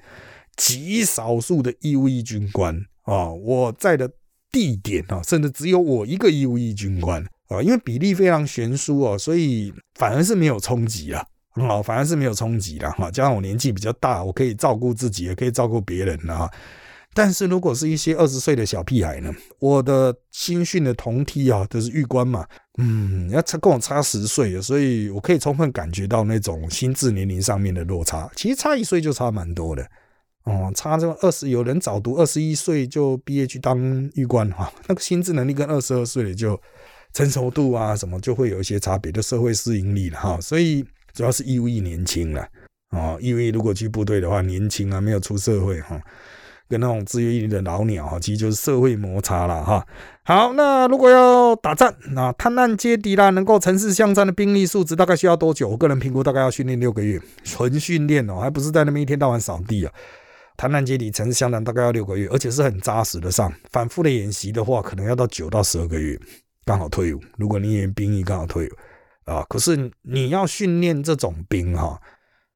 [0.56, 2.76] 极少数的义务役军官。
[3.02, 4.10] 啊，我在的
[4.52, 13.08] 地点啊，甚至只有我一个义务役军官啊，因为比例非常悬殊哦，所以反而是没有冲击啊，啊，反而是没有冲击的哈。
[13.10, 16.50] 加上我年纪比较大，我可以照顾自己，也可以照顾别人啊。
[17.12, 22.46] 但是如果是一些二十岁的小屁孩呢，我的新训的同梯啊，都是狱官嘛，
[22.78, 28.30] 嗯，要差跟我差十岁，所以我可以充分感觉到那种心智年龄上面的落差。
[28.36, 29.84] 其实差一岁就差蛮多的。
[30.44, 33.78] 哦，差这二十，有人早读二十一岁就毕业去当
[34.14, 36.58] 狱官哈， 那个心智能力跟二十二岁的就
[37.12, 40.40] 成熟度啊什么就会有一些差别，就社会适应力了哈。
[40.40, 42.46] 所以主要是义务役年轻了
[42.90, 46.00] 哦，义务役如果去部队的话年轻啊，没有出社会哈，
[46.70, 49.84] 跟那种自愿役的老鸟哈，其实就是社会摩擦了哈。
[50.22, 55.68] 好，那如果要打仗，那探案接敌啦，能够城市巷战的兵力素质大概需要多久？
[55.68, 59.92] 我个人评估大概要训练六个月，纯训练哦，还不是在那边一天到晚扫地啊。
[60.56, 63.52] 谈判接底城市相当大概要六个月，而且是很扎实的上。
[63.72, 66.16] 反复的演习的话，可能要到九到十二个月，
[66.64, 67.20] 刚好退伍。
[67.36, 68.70] 如果你演兵役刚好退伍
[69.24, 71.98] 啊，可是你要训练这种兵哈，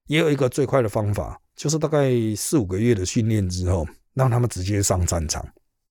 [0.07, 5.47] 也有一个最快的方法，就是大概四五个月的训练之后，让他们直接上战场。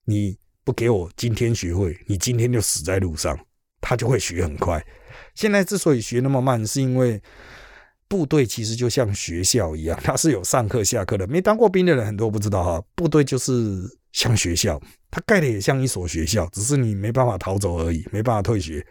[0.05, 3.37] 你不给我今天学会，你今天就死在路上，
[3.79, 4.83] 他就会学很快。
[5.35, 7.21] 现在之所以学那么慢，是因为。
[8.05, 11.25] 部队其实就像学校一样，它是有上课下课的。
[11.25, 13.81] 没当过兵的人很多不知道哈，部队就是
[14.11, 18.85] 像学校，它盖的也像一所学校，只是你没办法逃走而已，没办法退学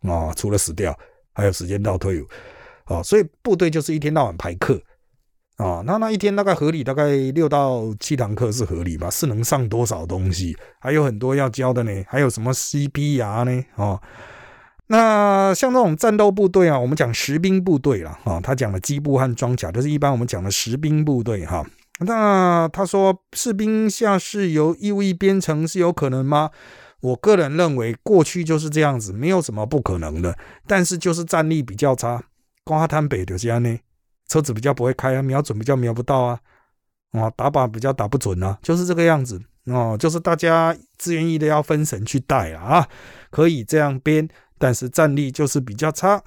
[0.00, 0.98] 啊，除了死掉，
[1.34, 2.26] 还有时间到退伍
[2.86, 3.00] 啊。
[3.00, 4.82] 所以部队就是一天到晚排课
[5.56, 9.08] 啊，那那一天大概合理，大概六到七堂课是合理吧？
[9.08, 10.56] 是能上多少东西？
[10.80, 13.64] 还有很多要教的呢，还有什么 CPR 呢？
[13.76, 14.00] 哦。
[14.88, 21.64] 那像这种战斗部队啊，我们讲实兵部队了啊，他讲的机步和装甲，就是一般我们讲的实兵部队哈。
[22.00, 26.50] 那他说士兵下士由义务役编成是有可能吗？
[27.00, 30.36] 我个人认为过去就是这样子，没有什么不可能的。
[30.66, 32.22] 但是就是战力比较差，
[32.64, 33.78] 瓜滩北的这样呢，
[34.28, 36.40] 车子比较不会开啊，瞄准比较瞄不到啊，
[37.12, 42.88] 啊，打靶比较打不准啊，就是这个样子哦，就是大家自愿意的要分神去带啊，
[43.30, 44.28] 可以这样编。
[44.56, 46.22] 但是战力就是比较差。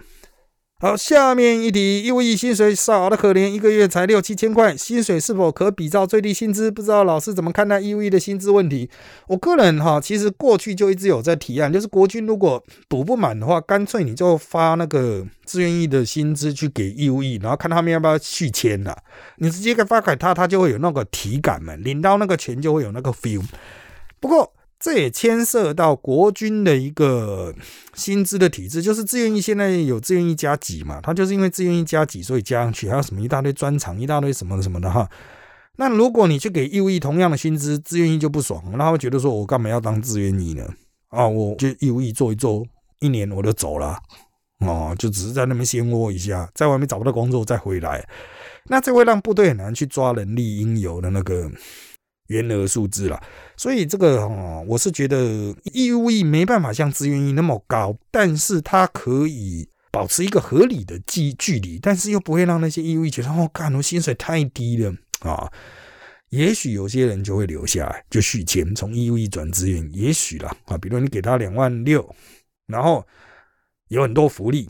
[0.79, 6.69] 好，下面一题，义务役薪水少的可怜，一个月才六七千块，薪水是否可比照最低薪资？
[6.69, 8.87] 不知道老师怎么看待义务役的薪资问题？
[9.27, 18.95] 我个人哈，其实过去就一直有在提案，就是国军如果补不满的话，干脆你就发那个志愿役的薪资去给义务役，然后看他们要不要续签了。
[19.37, 23.41] 你直接给发给他，他就会有那个体感嘛，领到那个钱就会有那个 feel。
[24.19, 24.53] 不过。
[24.79, 27.51] 这也牵涉到国军的一个
[27.95, 35.09] 薪资的体制，就是志愿役现在有志愿役加级嘛，他就是因为志愿役加级，所以加上去，还有什么一大堆专长，一大堆什么什么的哈。
[35.77, 40.63] 那如果你去给义务役同样的薪资，志愿役就不爽，那会觉得说我干嘛要当志愿役呢？
[41.09, 42.63] 啊，我就义务役做一做，
[42.99, 43.97] 一年我就走了，
[44.59, 48.07] 哦，就只是在那边先窝一下，在外面找不到工作再回来，
[48.65, 51.49] 那这会让部队很难去抓人力应有的那个。
[52.27, 53.21] 原额数字了，
[53.55, 65.51] 所以这个哦，我是觉得义务役没办法像志愿役那么高，但是它可以保持一个合理的距距离，但是又不会让那些义务役觉得哦，干我薪水太低了啊。
[66.29, 70.77] 也许有些人就会留下来，就续签，从义务役转资源，也许了啊。
[70.77, 72.13] 比如你给他两万六，
[72.65, 73.07] 然后
[73.87, 74.69] 有很多福利，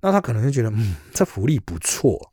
[0.00, 2.32] 那他可能就觉得嗯，这福利不错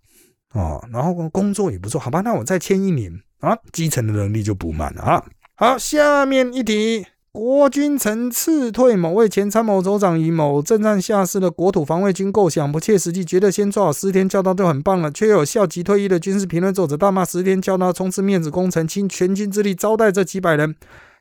[0.49, 3.21] 啊，然后工作也不错，好吧，那我再签一年。
[3.43, 5.23] 啊，基层的能力就补满了啊。
[5.55, 20.73] 好，下面一题，国军曾辞退某位前参谋首长以某正战下士的国土防卫军构想不切实际，觉得先做好十天教导就很棒了，却有校级退役的军事评论作者大骂十天教导冲刺面子工程，倾全军之力招待这几百人，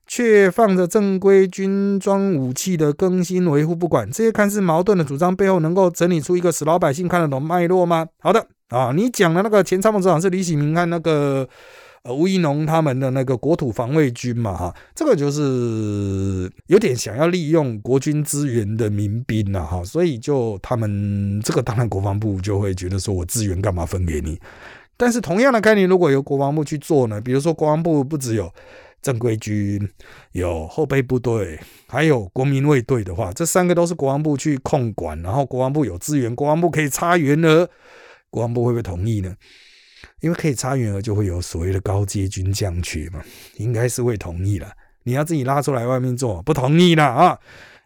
[0.07, 4.09] 却放着正规军装武器的更新维护不管。
[4.11, 8.07] 这些看似矛盾的主张背后，能够整理出一个使老百姓看得懂脉络吗？
[8.21, 8.47] 好的。
[8.69, 8.93] 啊。
[8.95, 11.49] 你讲的那个前参谋长是李喜明看那个
[12.05, 24.39] 呃吴一农他们的那个国土防卫军嘛，哈，这个就是有点想要利用国军资源的民兵了哈，所以就他们这个当然国防部就会觉得说我资源干嘛分给你？
[24.97, 27.21] 但是同样的概念，如果由国防部去做呢？
[27.21, 28.53] 比如说国防部不只有。
[29.03, 29.91] 正规军
[30.31, 37.69] 有后备部队，还有国民卫队的话，这三个都是国防部去控管，然后国防部有资源，国防部可以插员额，
[38.31, 39.35] 国防部会不会同意呢？
[40.23, 43.21] 因为可以插员额，就会有所谓的高阶军将缺嘛，
[43.57, 44.69] 应该是会同意了。
[45.03, 47.39] 你要自己拉出来外面做，不同意了啊？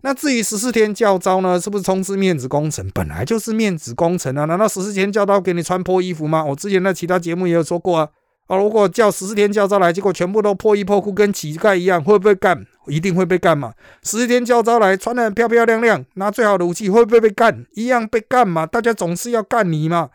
[0.03, 2.89] 那至于十四天教招呢，是不是充斥面子工程？
[2.95, 4.45] 本来就是面子工程啊！
[4.45, 6.45] 难道十四天教招给你穿破衣服吗？
[6.45, 8.09] 我之前在其他节目也有说过啊。
[8.47, 8.57] 啊！
[8.57, 12.65] 如果叫十四天教招来，结果全部都破衣破裤，跟乞丐一样，会不会干？
[12.87, 13.73] 一定会被干嘛？
[14.05, 17.65] 十四天教招来，穿的漂漂亮亮，拿最好的武器，会不会被干？
[17.75, 18.65] 一样被干嘛？
[18.67, 20.11] 大家总是要干你嘛？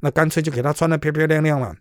[0.00, 1.74] 那干脆就给他穿的漂漂亮亮嘛，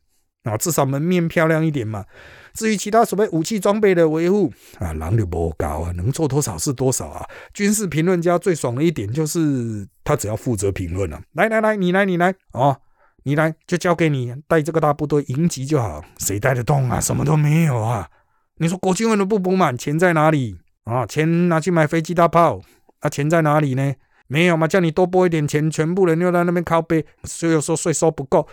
[0.44, 2.06] 啊，至少门面漂亮一点嘛。
[2.54, 7.26] 至于其他所谓武器装备的维护啊，狼就不高啊，能做多少是多少啊。
[7.54, 11.22] 军事评论家最爽的一点就是他只要负责评论了。
[11.34, 12.78] 来来来，你来你来哦。
[13.24, 16.98] 你来就交给你带这个大部队迎击就好，谁带得动啊？
[16.98, 18.10] 什么都没有啊！
[18.56, 19.78] 你说国军为什么不补满？
[19.78, 21.06] 钱在哪里啊？
[21.06, 22.62] 钱拿去买飞机大炮，
[23.02, 23.94] 啊，钱在哪里呢？
[24.28, 24.68] 没有嘛？
[24.68, 28.48] 叫你多拨一点钱，全部人又在那边靠背，所以说税收不够，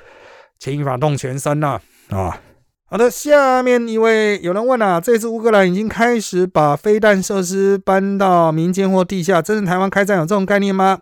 [0.58, 1.80] 牵一发动全身呐！
[2.10, 2.40] 啊，
[2.86, 11.00] 好的，下面一位有人问啊，这次乌克兰已经开始把飞弹设施搬到民间或地下，真是台湾开战有这种概念吗？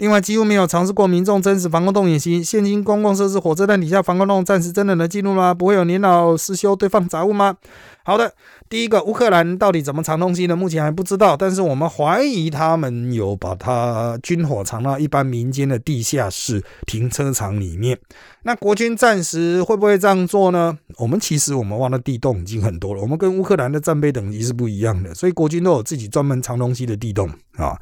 [0.00, 2.42] 另外，几乎没有尝试过民众真实防空洞演习。
[2.42, 5.52] 现今公共设施火车站底下防空洞，暂时真的能进入吗？
[5.52, 7.54] 不会有年老失修堆放杂物吗？
[8.02, 8.32] 好的，
[8.70, 10.56] 第一个，乌克兰到底怎么藏东西呢？
[10.56, 17.98] 目前还不知道，但是我们怀疑他们有把它军火藏到一般民间的地下室停车场里面。
[18.44, 20.78] 那国军暂时会不会这样做呢？
[20.96, 27.78] 我们其实我们挖的地洞已经很多了，我们跟乌克兰的战备等级是不一样的，所以国军都有自己专门藏东西的地洞啊。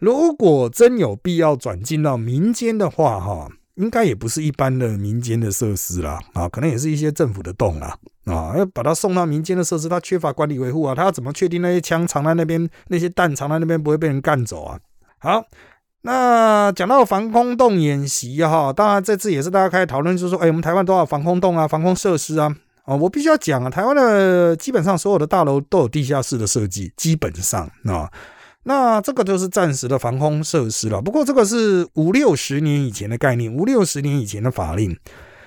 [0.00, 14.78] 如果真有必要转进到民间的话，哈，应该也不是一般的民间的设施啦，啊，可能也是一些政府的洞啦，啊，要把它送到民间的设施，它缺乏管理维护啊，它要怎么确定那些枪藏在那边，那些弹藏在那边不会被人干走啊？
[15.18, 15.44] 好，
[16.00, 22.56] 那讲到防空洞演习哈，当然这次也是大家开始讨论，就是说，哎，我们台湾多少防空洞啊，防空设施啊？
[22.84, 28.10] 啊，我必须要讲啊，台湾的基本上所有的大楼都有地下室的设计，基本上啊。
[28.64, 31.00] 那这个就是暂时的防空设施了。
[31.00, 34.98] 不过这个是五六十年以前的概念，五六十年以前的法令。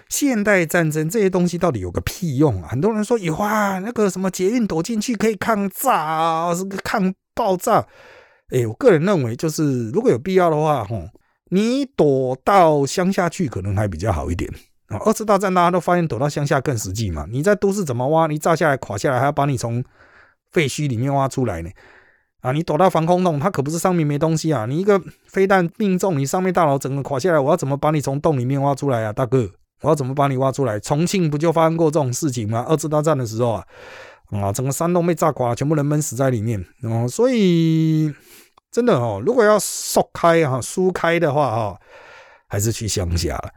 [0.09, 2.67] 现代战争这些东西到底有个屁用啊？
[2.69, 7.87] 很多人说有啊，那个什么捷运躲进去可以抗炸啊，是抗爆炸。
[8.49, 11.07] 哎，我个人认为就是如果有必要的话，吼，
[11.49, 14.51] 你躲到乡下去可能还比较好一点。
[15.05, 17.25] 二次大战大家都发现躲到乡下更实际嘛。
[17.31, 18.27] 你在都市怎么挖？
[18.27, 19.83] 你炸下来垮下来还要把你从
[20.51, 21.69] 废墟里面挖出来呢？
[22.43, 24.65] 啊，你躲到防空洞，它可不是上面没东西啊！
[24.65, 29.49] 你一个飞弹命中，你上面大楼整个垮下来，我要怎么把你从洞里面挖出来啊，大哥？
[29.81, 30.77] 我要怎么把你挖出来？
[30.77, 32.65] 重庆不就发生过这种事情吗？
[32.67, 33.63] 二次大战的时候啊，
[34.31, 37.07] 啊，整个山洞被炸垮，全部人闷死在里面哦。
[37.07, 38.13] 所以
[38.69, 41.79] 真的哦，如果要缩开哈、疏开的话哈，
[42.49, 43.49] 还是去乡下了。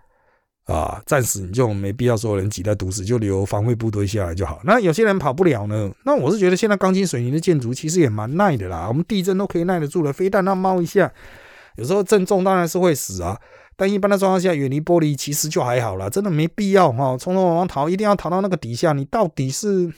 [0.67, 4.61] 啊，暂时你就没必要所有人挤在堵死，就留防卫部队下来就好。
[4.65, 8.87] 那有些人跑不了呢，那我是觉得现在钢筋水泥的建筑其实也蛮耐的啦。
[8.89, 11.13] 我们地震都可以耐得住了，飞弹那猫一下，
[11.77, 13.39] 有时候震重当然是会死啊，
[13.77, 19.93] 但一般的状况下远离玻璃其实就还好了，真的没必要哈，匆匆忙忙逃，一定要逃到那个底下，你到底是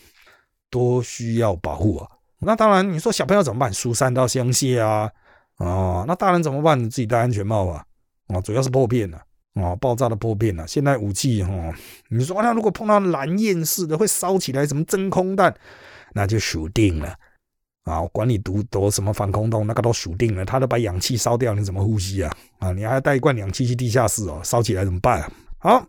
[0.70, 2.06] 多需要保护啊？
[2.40, 3.72] 那当然，你说小朋友怎么办？
[3.72, 5.10] 疏散到乡下啊，
[5.56, 6.78] 啊，那大人怎么办？
[6.78, 7.82] 你自己戴安全帽啊，
[8.28, 9.18] 啊，主要是破片了。
[9.62, 10.66] 哦，爆炸的破片啊！
[10.66, 11.72] 现代武器哦，
[12.08, 15.54] 你说那如果碰到蓝焰式的会烧起来，什么真空弹，
[16.14, 17.14] 那就数定了
[17.84, 18.02] 啊！
[18.12, 22.32] 管你读读什么防空洞，那个都数定了，它都把氧气烧掉，你怎么呼吸啊？
[22.58, 25.30] 啊，你还要带一罐氧气去地下室哦，烧起来怎么办？
[25.58, 25.84] 好。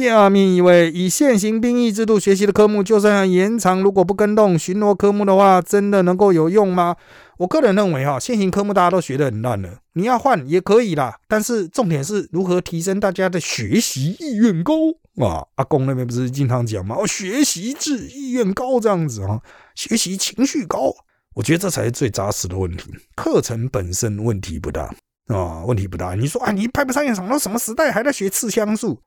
[0.00, 6.96] 下面一位以现行兵役制度学习的科目，就算要延长，如果不跟动巡逻科目的话，真的能够有用吗？
[7.36, 11.18] 我个人认为，哈，现行科目大家都学得很烂了，你要换也可以啦。
[11.28, 14.72] 但是重点是如何提升大家的学习意愿高
[15.18, 15.44] 啊？
[15.56, 16.96] 阿公那边不是经常讲吗？
[16.98, 19.42] 哦，学习志意愿高这样子啊，
[19.74, 20.94] 学习情绪高，
[21.34, 22.90] 我觉得这才是最扎实的问题。
[23.14, 24.84] 课程本身问题不大
[25.26, 26.14] 啊，问题不大。
[26.14, 28.98] 你说啊，你派不上用场，都什么时代还在学刺枪术？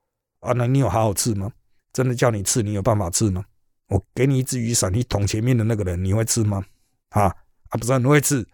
[0.45, 1.51] 啊，那你有好好刺吗？
[1.91, 3.43] 真的叫你刺，你有办法刺吗？
[3.87, 6.63] 我给你一支雨伞，你捅前面的那个人，你会刺吗？
[7.09, 8.47] 啊啊，不是很会刺，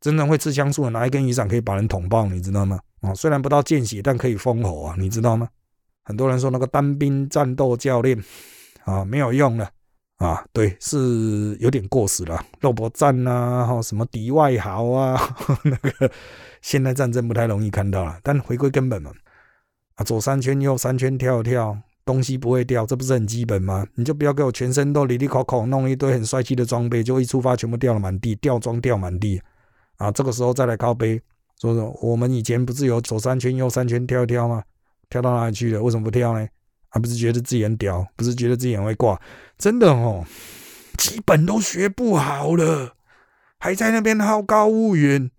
[0.00, 2.78] 真正会刺枪术的，拿一根雨伞可以把人捅爆，你知道吗？
[3.00, 5.48] 啊，虽然不到见血，但可以封喉啊，你知道吗？
[6.04, 8.22] 很多人说那个单兵战斗教练
[8.84, 9.70] 啊没有用了
[10.18, 12.44] 啊，对，是有点过时了。
[12.60, 15.18] 肉搏战呐，哈，什么敌外豪啊，
[15.64, 16.10] 那个
[16.62, 18.18] 现代战争不太容易看到了。
[18.22, 19.10] 但回归根本嘛，
[19.96, 23.86] 啊，左三圈右三圈跳一跳，东西不会掉，这不是很基本吗？
[23.94, 29.40] 你就不要给我全身都里里口口弄一堆很帅气的装备，就一出发全部掉了满地，掉装掉满地
[29.98, 30.10] 啊！
[30.10, 31.20] 这个时候再来靠背，
[31.60, 34.64] 说说我们以前不是有左三圈右三圈跳一跳吗？
[35.08, 35.80] 跳到哪里去了？
[35.80, 36.46] 为什么不跳呢？
[36.88, 39.20] 还不是觉得自己很屌，不是觉得自己很会挂？
[39.56, 40.24] 真的哦，
[40.98, 42.94] 基本都学不好了，
[43.60, 45.30] 还在那边好高骛远。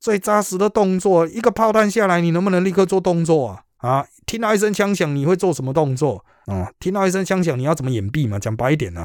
[0.00, 3.64] 最扎实的动作，一个炮弹下来，你能不能立刻做动作啊？
[3.82, 6.72] 啊，听到一声枪响，你会做什么动作啊？
[6.78, 8.38] 听到一声枪响，你要怎么掩蔽嘛？
[8.38, 9.04] 讲白一点呢，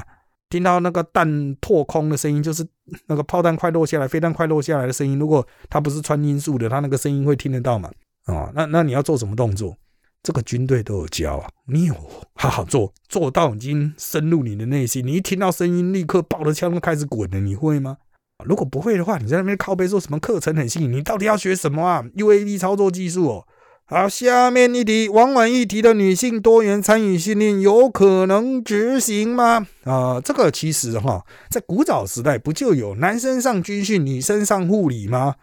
[0.49, 2.65] 听到那个弹破空的声音，就是
[3.07, 5.17] 那个炮弹快落下来、飞弹快落下来的声音。
[5.17, 7.89] 如果它不是穿音速的，它那个声音会听得到嘛？
[8.25, 9.75] 啊，那那你要做什么动作？
[10.21, 11.95] 这个军队都有教啊，你有
[12.35, 15.05] 好好做，做到已经深入你的内心。
[15.05, 17.97] 你一听到声音，立刻抱着枪就开始滚了，你会吗？
[18.45, 20.91] 如果不会的话，你在那边靠背说什么课程很吸引？
[20.91, 23.47] 你到底要学什么啊？UAV 操作技术哦。
[23.89, 29.65] 好，下面一题，往往一提的女性多元参与训练有可能执行吗？
[29.85, 35.35] 啊，这个其实哈，在古早时代不就有男生上军训，女生上护理吗？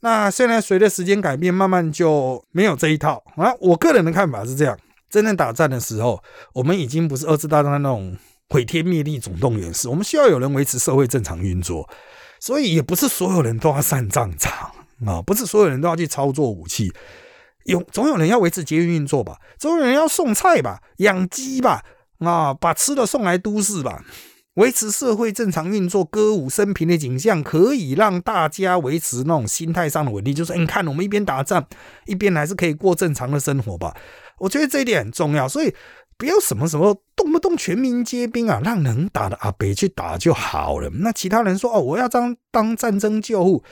[0.00, 3.52] 那现在随着时间改变，慢慢就没有这一套啊。
[3.60, 4.78] 我个人的看法是这样：
[5.10, 6.22] 真正打战的时候，
[6.54, 8.16] 我们已经不是二次大战那种
[8.48, 11.86] 毁天灭地总动员式，我们需要有人维持社会正常运作，
[12.40, 14.70] 所以也不是所有人都要上战场
[15.04, 16.90] 啊，不是所有人都要去操作武器，
[17.64, 21.82] 有总有人要维持节运运作吧，总有人要送菜吧，养鸡吧，
[22.20, 24.02] 啊，把吃的送来都市吧。
[24.54, 30.32] 维持社会正常运作、歌舞升平的景象，可以让大家维持那种心态上的稳定。
[30.32, 31.66] 就是你看，我们一边打仗，
[32.06, 33.96] 一边还是可以过正常的生活吧。
[34.38, 35.74] 我觉得这一点很重要，所以
[36.16, 40.88] 不要什么什么动不动全民皆兵啊，让能打的阿北去打就好了。
[41.00, 43.64] 那其他人说哦，我要当当战争救护，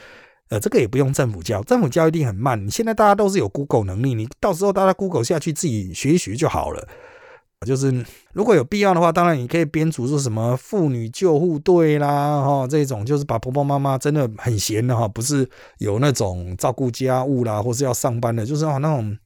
[0.53, 2.63] 呃，这个也不用政府教，政府教一定很慢。
[2.63, 6.87] 你现在大家都是有 Google 能力，你到时候大家 Google 下去自己学一学就好了。
[7.67, 15.49] 就是如果有必要的话，当然你可以编组做什么妇女救护队啦，哈，这种就是把婆婆妈妈真的很闲的哈，不是
[15.79, 19.17] 有那种照顾家务啦，或是要上班的，就是哦那种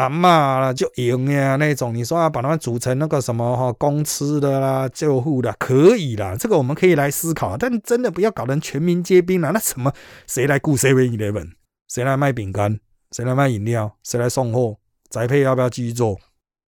[0.00, 9.52] 阿妈啦就赢呀那种，你说要把他们组成那个什么哈公吃的啦、救护的，可以啦，这个我们可以来思考，但真的不要搞成全民皆兵了。
[9.52, 9.92] 那什么
[10.26, 11.50] 谁来雇 seven eleven？
[11.86, 12.80] 谁来卖饼干？
[13.10, 13.94] 谁来卖饮料？
[14.02, 14.78] 谁来送货？
[15.10, 16.18] 宅配要不要继续做？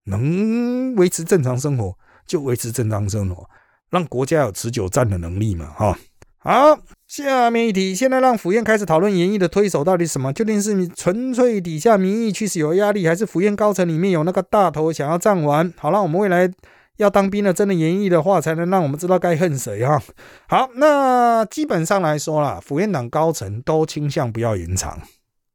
[0.04, 3.48] 能维持正常生活就维持正常生活，
[3.88, 5.72] 让国家有持久战的能力嘛？
[5.74, 5.98] 哈，
[6.36, 6.78] 好，
[7.12, 10.32] 下面一题，现在让府院开始讨论演艺的推手到底什么？
[10.32, 15.70] 究竟是纯粹底下民意趋势有压力，还是府院高层里面有那个大头想要站完？
[15.76, 16.50] 好了，我们未来
[16.96, 20.02] 要当兵的，真的演绎的话，才能让我们知道该恨谁哈。
[20.48, 24.98] 好，那基本上来说啦，府院党高层都倾向不要延长。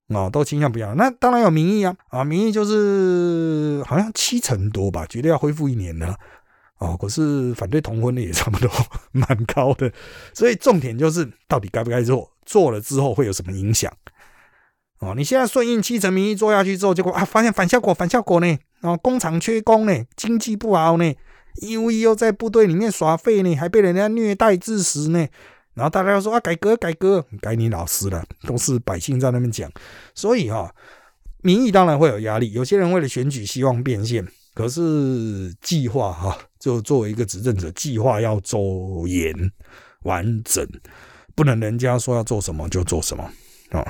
[0.09, 0.93] 哦，都倾向不要。
[0.93, 6.13] 那当然有民意啊，啊，民意就是好像七成多吧，觉得要恢复一年呢。
[6.79, 8.69] 哦，可是反对同婚的也差不多，
[9.11, 9.91] 蛮高的。
[10.33, 13.91] 所以重点就是到底该不该做，做了之后会有什么影响？
[14.99, 18.47] 哦，你现在顺应七成民意做下去之后，结果啊，发现反效果，反效果呢？
[18.81, 21.13] 然后工厂缺工呢，经济不好呢，
[21.61, 25.27] 因为又在部队里面耍废呢，还被人家虐待致死呢。
[25.75, 29.71] 然后大家又说啊，改革改革，改你老师了，都是百姓在那边讲，
[30.15, 30.73] 所以哈，
[31.41, 32.51] 民意当然会有压力。
[32.53, 39.31] 有些人为了选举希望变现，可是计划哈，就作为一个执政者，计划要周延
[40.01, 40.67] 完整，
[41.35, 43.29] 不能人家说要做什么就做什么
[43.69, 43.85] 啊。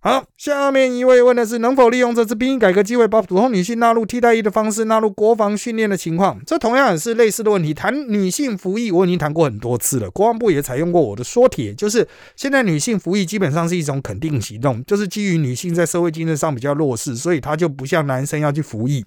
[0.00, 6.40] 好，下面一位问的是能否利用这次兵役改革机会，把普通女性纳入替代役的方式纳入国防训练的情况？
[6.44, 7.72] 这同样也是类似的问题。
[7.72, 10.10] 谈女性服役，我已经谈过很多次了。
[10.10, 19.06] 国防部也采用过我的说帖，就是现在女性服役基本上是一种肯定行动，就是基于女性在社会经济上比较弱势，所以她就不像男生要去服役，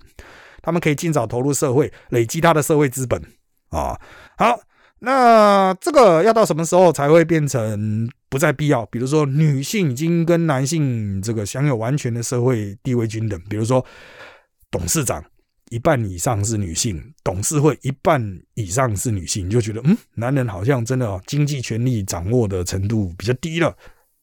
[0.65, 3.21] 他们可以尽早投入社会，累积他的社会资本
[3.69, 3.97] 啊。
[4.37, 4.59] 好。
[4.99, 8.83] 那这个要到什么时候才会变成不再必要？
[8.87, 13.39] 比如说，女性已经跟男性这个享有完全的社会地位均等。
[13.47, 13.85] 比如说，
[14.71, 15.23] 董事长
[15.69, 23.75] 一半以上是女性，董事会一半以上是女性，你就觉得嗯，男人好像真的经济权力掌握的程度比较低了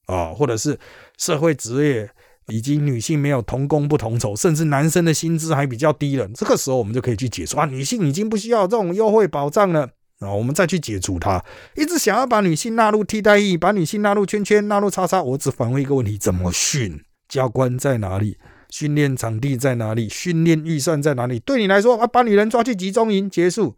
[0.07, 0.76] 啊，或者是
[1.18, 2.11] 社会职业
[2.49, 6.28] 已经女性没有同工不同酬，甚至男生的薪资还比较低了。
[6.34, 9.90] 这个时候我们就可以去解除啊，女性已经不需要这种优惠保障了。
[10.20, 11.45] 啊，我们再去解除它。
[11.74, 15.20] 一直想要把女性纳入替代役，把女性纳入圈圈，纳入叉叉。
[15.20, 17.01] 我只反问一个问题：怎么训？
[17.28, 18.38] 教官在哪里？
[18.70, 20.09] 训练场地在哪里？
[20.09, 21.40] 训练预算在哪里？
[21.40, 23.76] 对你来说啊，把女人抓去集中营结束，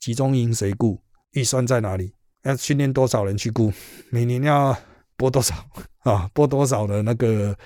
[0.00, 1.00] 集中营谁雇？
[1.32, 2.12] 预算在哪里？
[2.42, 3.72] 要训练多少人去雇？
[4.10, 4.76] 每年要
[5.16, 5.54] 拨多少
[6.02, 6.28] 啊？
[6.34, 7.56] 拨多少的那个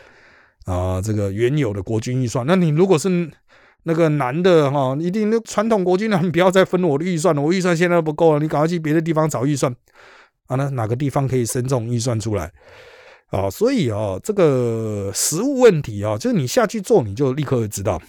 [0.69, 1.01] 啊？
[1.01, 2.47] 这个原有的国军预算？
[2.47, 3.31] 那你如果是
[3.85, 9.75] 那个男的哈，一定那传统国军的，你不要再分我的预算了，我预算现在不够了，你赶快去别的地方找预算
[10.47, 10.57] 啊？
[10.57, 12.53] 那哪个地方可以生这种预算出来？
[13.31, 18.01] 啊，所以啊，这个实物问题啊，就是你下去做，你就立刻知道。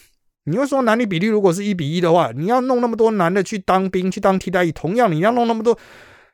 [0.46, 5.78] 你会说男女比例如果是一比一的话，你要弄那么多男的去当兵去当替代役，同样你要弄那么多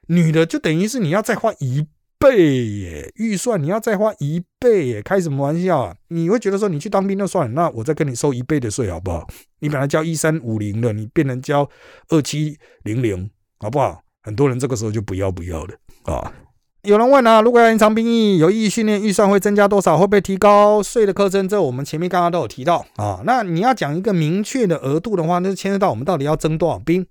[0.08, 1.86] 女的，就等于是你要再花一
[2.26, 5.96] 倍耶预算，你要再花一倍耶，开什么玩笑啊？
[6.08, 9.28] 你会觉得说你去当兵就算了，那我再跟你收一倍的税好不好？
[9.60, 11.70] 你本来交一三五零的，你变成交
[12.10, 14.02] 二七零零，好不好？
[14.24, 15.76] 很多人这个时候就不要不要的
[16.12, 16.34] 啊。
[16.82, 19.98] 有人问啊，如果要延长兵役，有意义训练预算会增加多少？
[19.98, 21.48] 会不会提高税的课征？
[21.48, 23.22] 这我们前面刚刚都有提到啊。
[23.26, 27.06] 那你要讲一个明确的额度的话，那就牵涉到我们到底要征多少兵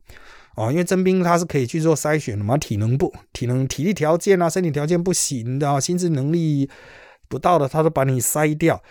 [0.55, 0.71] 啊？
[0.71, 6.69] 因为征兵他是可以去做筛选的嘛，体能不体能体力条件啊，身体条件不行的，心智能力
[7.29, 8.83] 不到的，他都把你筛掉。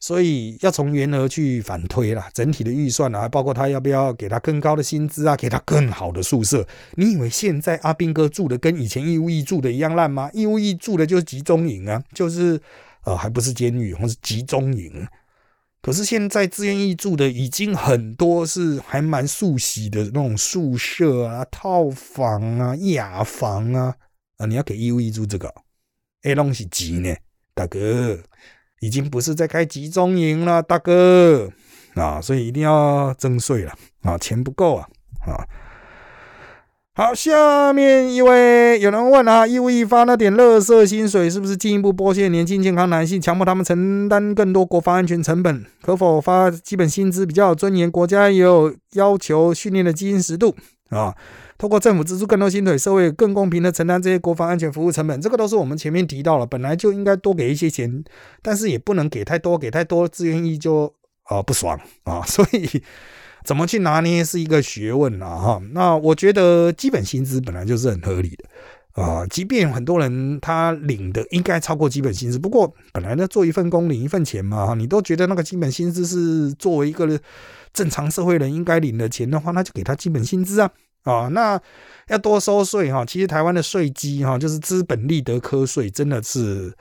[0.00, 6.66] 所以要从原额去反推啦，整体的预算啊，包括他要不要给他更高的薪资啊，给他更好的宿舍。
[6.96, 10.28] 你以为现在阿兵哥住的跟以前义务役住的一样烂吗？
[10.32, 12.60] 义务役住的就是集中营啊，就是
[13.04, 15.06] 呃，还不是监狱，或是集中营。
[15.82, 23.94] 可是现在自愿意住的已经很多是还蛮素喜的那种宿舍啊、套房啊、雅房啊
[24.38, 25.52] 啊，你要给义务役住这个，
[26.22, 27.14] 哎，东西急呢，
[27.52, 28.18] 大哥。
[28.80, 31.48] 已经不是在开集中营了，大哥
[31.94, 34.88] 啊，所以一定要征税了啊，钱不够啊
[35.20, 35.46] 啊！
[36.94, 45.64] 好，下面一位有人问啊，义务役发那点乐色薪水，是不是进一步剥削年轻健康男性，强迫他们承担更多国防安全成本？
[45.80, 47.90] 可否发基本薪资比较有尊严？
[47.90, 50.54] 国家也有要求训练的基因实度
[50.90, 51.14] 啊。
[51.56, 58.04] 通过政府支出更多薪水，社会更公平的承担这些国防安全服务成本，这个都是我们前面提到了，本来就应该多给一些钱，
[58.42, 62.82] 但是也不能给太多，给太多自愿意就啊不爽啊，所以
[63.44, 65.62] 怎么去拿捏是一个学问啊哈。
[65.72, 77.18] 那我觉得基本薪资本来就是很合理的啊，即便很多人他领的应该超过基本薪资，不过本来呢做一份工领一份钱嘛，你都觉得那个基本薪资是作为一个
[77.72, 80.70] 正常社会人应该领的钱的话，那就给他基本薪资啊。
[81.04, 81.60] 啊，那
[82.06, 83.04] 要多收税哈。
[83.04, 86.72] 其实台湾的税基哈，就是资本利得科税，真的是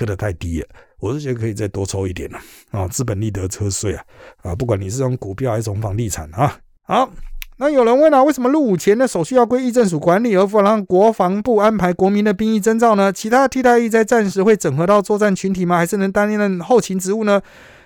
[0.00, 0.66] 科得太低了。
[0.98, 2.38] 我是觉得可以再多抽一点了
[2.70, 4.04] 啊，资本利得车税啊
[4.42, 6.58] 啊，不管你是用股票还是从房地产啊。
[6.82, 7.10] 好，
[7.58, 13.12] 那有人问了，为什么入伍前的手续要归议政署管理，而不让国防部安排国民的兵役征召呢？
[13.12, 15.76] 其他替代役在战时会整合到作战群体吗？
[15.76, 17.40] 还是能担任后勤职务呢？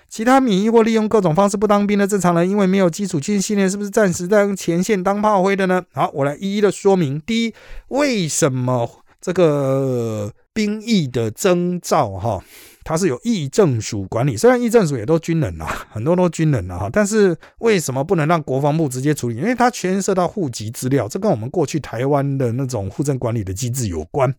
[0.07, 5.83] 其他免疫或利用各种方式不当兵的正常人，因为没有基础军训练，是不是暂时在前线当炮灰的呢？
[5.93, 7.19] 好，我来一一的说明。
[7.25, 7.53] 第一，
[7.87, 8.89] 为什么
[9.19, 12.41] 这个兵役的征召哈？
[12.85, 19.35] 它是有议政署管理，虽然议政署也都军人啊，很多都军人了哈，但是为什么不能让国防部直接处理？
[19.37, 24.33] 因为它牵涉到户籍资料，这跟我们过去台湾的那种户政管理的机制有关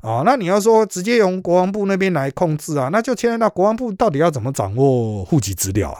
[0.00, 0.22] 啊。
[0.24, 5.90] 那你要说直接由国防部那边来控制啊，那就牵涉到国防部到底要怎么掌握户籍资料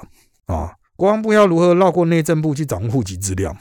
[0.46, 0.56] 啊？
[0.56, 3.54] 啊，国防部要如何绕过内政部去掌握户籍资料？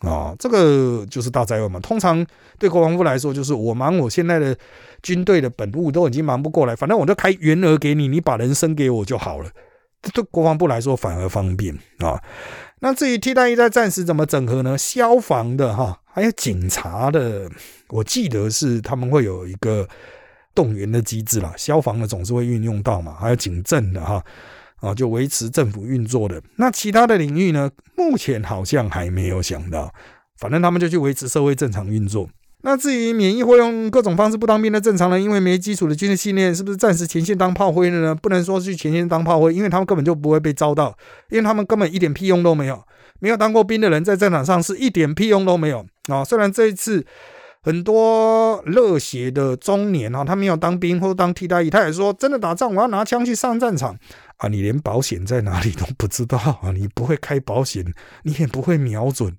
[0.00, 1.80] 啊，这个就是大灾问嘛。
[1.80, 2.24] 通常
[2.58, 4.56] 对国防部来说，就是我忙我现在的
[5.02, 9.50] 军队的本务都已经忙不过来，反正我就开员额给你，你把人升给我就好了。
[10.12, 12.22] 对国防部来说反而方便啊。
[12.80, 14.76] 那至于替代役在战时怎么整合呢？
[14.76, 17.50] 消防的哈，还有警察的，
[17.88, 19.88] 我记得是他们会有一个
[20.54, 21.54] 动员的机制啦。
[21.56, 24.22] 消防的总是会运用到嘛，还有警政的哈。
[24.80, 27.70] 啊，就维持政府运作的那其他的领域呢？
[27.96, 29.92] 目前好像还没有想到，
[30.38, 32.28] 反正他们就去维持社会正常运作。
[32.62, 38.14] 那至于免疫或用各种方式不当兵的正常人，因为没基础的军事训练，是不是暂时前线当炮灰了呢？
[38.14, 40.96] 不能说去前线当炮灰，因为他们根本就不会被招到，
[41.30, 42.82] 因为他们根本一点屁用都没有。
[43.20, 46.22] 没有当过兵的人在战场上是一点屁用都没有啊！
[46.22, 47.06] 虽然这一次
[47.62, 53.96] 很多热血的中年啊，他没有当兵或当替代役，他也说真的打仗我要拿枪去上战场。
[54.38, 56.70] 啊，你连保险在哪里都不知道啊！
[56.72, 59.34] 你不会开保险，你也不会瞄准，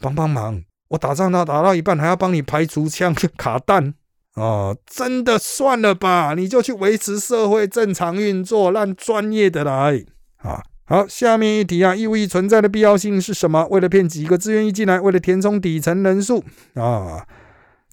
[0.00, 0.62] 帮帮忙！
[0.88, 3.94] 我打仗到打到一半，还要帮你排除枪 卡弹
[4.34, 4.76] 啊！
[4.86, 10.04] 真的算了吧，你就去维持社会正常运作，让专业的来
[10.36, 10.62] 啊！
[10.84, 13.66] 好，下面一题啊，义务役存在的必要性是什么？
[13.70, 16.44] 为了骗几个志愿役进来，为了填充底层人数
[16.74, 17.26] 啊？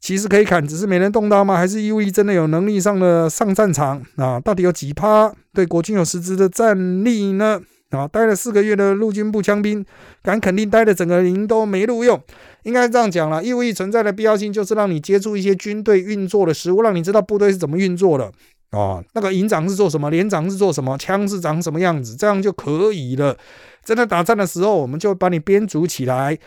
[0.04, 1.56] 其实可以砍，只是没人动刀吗？
[1.56, 4.38] 还是义务役真的有能力上的上战场啊？
[4.38, 7.62] 到底有几趴对国军有实质的战力呢？
[7.91, 9.86] 啊，待了四个月的陆军步枪兵，
[10.22, 12.22] 敢肯定待的整个营都没录用。
[12.64, 18.30] 应该这样讲了，义务役存在的必要性就是让你接触一些军队运作的实物，让你知道部队是怎么运作的
[18.78, 19.01] 啊。
[19.14, 23.38] 那个营长是做什么，连长是做什么，枪是长什么样子，这样就可以了。
[23.86, 26.38] 真的打仗的时候，我们就把你编组起来。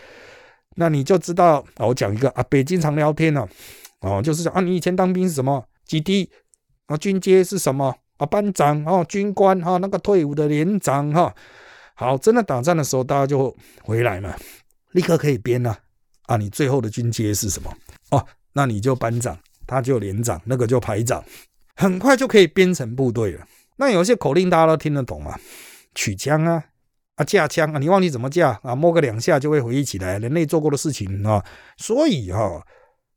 [0.77, 3.47] 那你就知道啊，我讲一个啊，北经常聊天呢，
[4.01, 6.29] 哦，就是讲啊，你以前当兵是什么几弟
[6.85, 11.33] 啊，军阶是什么啊，班长哦，军官哈，那个退伍的连长哈，
[11.95, 14.35] 好，真的打仗的时候，大家就回来嘛，
[14.91, 15.77] 立刻可以编了
[16.27, 17.73] 啊，你最后的军阶是什么
[18.11, 18.25] 哦？
[18.53, 21.23] 那你就班长，他就连长，那个就排长，
[21.75, 23.45] 很快就可以编成部队了。
[23.77, 25.39] 那有些口令大家都听得懂嘛，
[25.95, 26.63] 取枪啊。
[27.17, 28.73] 啊，架枪啊，你忘记怎么架啊？
[28.73, 31.43] 摸个两下就会回忆起来人类做过的事情啊，
[31.75, 32.61] 所以哈，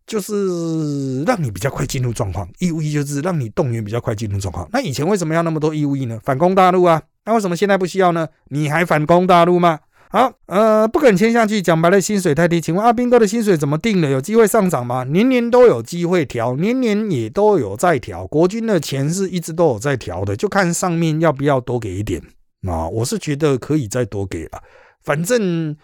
[0.06, 2.48] 就是让你比较快进入状况。
[2.58, 4.66] 义务役就是让你动员比较快进入状况。
[4.72, 6.18] 那以前为什么要那么多义务役呢？
[6.24, 8.26] 反攻大陆啊，那为什么现在不需要呢？
[8.48, 9.80] 你还反攻大陆吗？
[10.08, 12.60] 好，呃，不肯签下去，讲白了，薪水太低。
[12.60, 14.10] 请问阿兵哥的薪水怎么定的？
[14.10, 15.04] 有机会上涨吗？
[15.04, 18.26] 年年都有机会调，年年也都有在调。
[18.26, 22.20] 国军的钱是一直都有在调的，就看上面要不要多给一点。
[22.68, 24.62] 啊，我是觉得可以再多给了，
[25.02, 25.76] 反正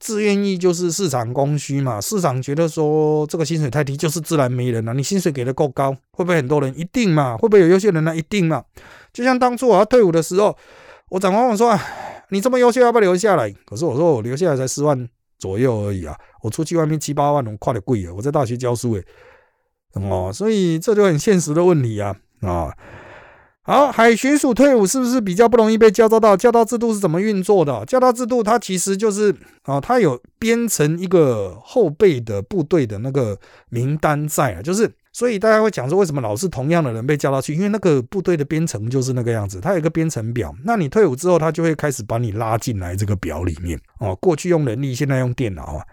[0.00, 2.00] 自愿意就是市场供需嘛。
[2.00, 4.94] 市场觉得说这个薪水太低，就是自然没人了。
[4.94, 6.76] 你薪水给的够高，会不会很多人？
[6.78, 7.36] 一定嘛。
[7.36, 8.16] 会不会有优秀人呢？
[8.16, 8.64] 一定嘛。
[9.12, 10.56] 就像当初我要退伍的时候，
[11.10, 11.76] 我长官问我说
[12.30, 15.08] ：“你这么优秀，要不要留下来？”可是我说我留下来才四万
[15.38, 18.12] 左右而已啊，我出去外面七八万，我跨得贵啊。
[18.14, 19.04] 我在大学教书诶，
[19.94, 22.72] 哦，所以这就很现实的问题啊啊。
[23.68, 26.34] 好，海巡署退伍是不是比较不容易被叫招到？
[26.34, 27.84] 叫招制度是怎么运作的？
[27.84, 29.30] 叫招制度它其实就是
[29.64, 33.38] 啊，它有编成一个后备的部队的那个
[33.68, 37.54] 名单在啊，就是所以大家会讲说，为什么老是同样的人被叫到去？
[37.54, 40.50] 因为那个部队的编程就是那个样子，它有一个编程表。
[40.64, 44.16] 那你退伍之后，他就会开始把你拉进来这个表里面哦。
[44.18, 45.84] 过去用人力，现在用电脑啊，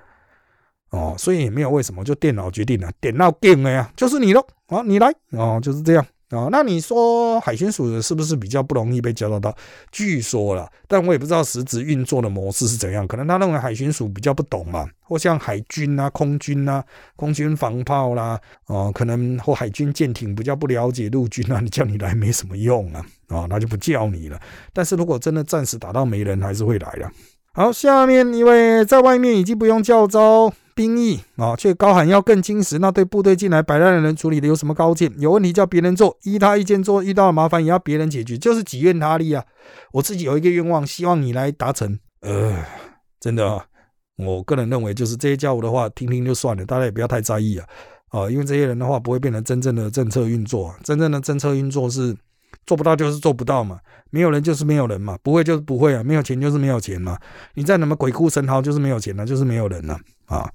[0.91, 6.05] 哦，所以也没有为什么，就电脑决定了，电脑定了呀，就是你喽，啊，你来哦，就是这样。
[6.31, 9.55] 哦，那你说海巡署的是不是比较不容易被交到到？
[9.91, 13.07] 据说了，但我也不知道实质运作的模式是怎样。
[13.07, 16.83] 可能他认为海巡署比较不懂嘛，或像海军啊、空军啊、
[17.15, 24.41] 空军防炮啦，哦，可能或海军舰艇比较不了解陆军啊，你叫你来没什么用啊，啊，那就不叫你了。
[24.73, 27.11] 但是如果真的暂时打到没人，还是会来的。
[27.57, 30.53] 好，下面一位在外面已经不用叫招。
[30.75, 35.09] 兵役啊，却高喊要更精实，那对部队进来摆烂的人处理的有什么高见？
[35.17, 39.41] 有问题叫别人做，依他意见做，遇到了麻烦也要别人解决，就是己愿他利啊！
[39.93, 41.97] 我自己有一个愿望，希望你来达成。
[42.19, 42.61] 呃，
[43.21, 43.65] 真的啊，
[44.17, 47.65] 我个人认为，就是这些家伙的话，听听就算了，大家也不要太在意啊。
[48.09, 52.13] 啊，因为这些人的话不会变成真正的政策运作，真正的政策运作是
[52.65, 57.17] 做不到就是做不到嘛，没有人就是没有人嘛，不会就是不会啊，没有钱就是没有钱嘛，
[57.53, 59.97] 你在怎么鬼哭神嚎就是没有钱了，就是没有人了。
[60.25, 60.49] 啊，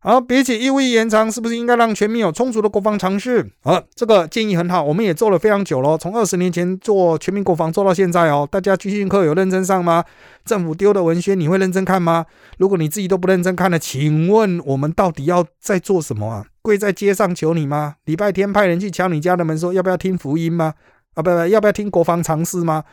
[0.00, 3.50] 好，比起义务延长，是不是应该让全民有充足的国防常识？
[3.62, 8.46] 啊，这个建议很好，我们也做了非常久了，从二十年前做全民国防做到现在哦。
[8.50, 10.04] 大家军训课有认真上吗？
[10.44, 12.26] 政府丢的文宣你会认真看吗？
[12.58, 16.46] 如果你自己都不认真看了，请问我们到底要在做什么啊？
[16.62, 17.96] 跪在街上求你吗？
[18.04, 20.74] 礼拜天派人去敲你家的门，说要不要听福音吗？
[21.14, 22.84] 啊，不不，要不要听国防常识吗？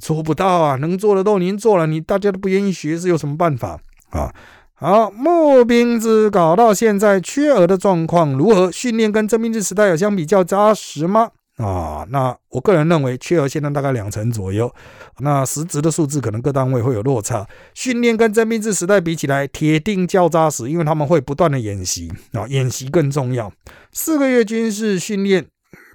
[0.00, 3.78] 做不到啊，能做的都您做了，你大家都不愿意学，是有什么办法
[4.10, 4.32] 啊？
[4.74, 8.72] 好，募兵制搞到现在缺额的状况如何？
[8.72, 11.30] 训练跟征兵制时代有相比较扎实吗？
[11.56, 14.72] 啊，那我个人认为缺额现在大概两成左右，
[15.18, 17.46] 那实质的数字可能各单位会有落差。
[17.74, 23.52] 训练跟征兵制时代比起来，铁定较扎实，因为他们会不断的演习啊，演习更重要。
[23.92, 25.46] 四个月军事训练。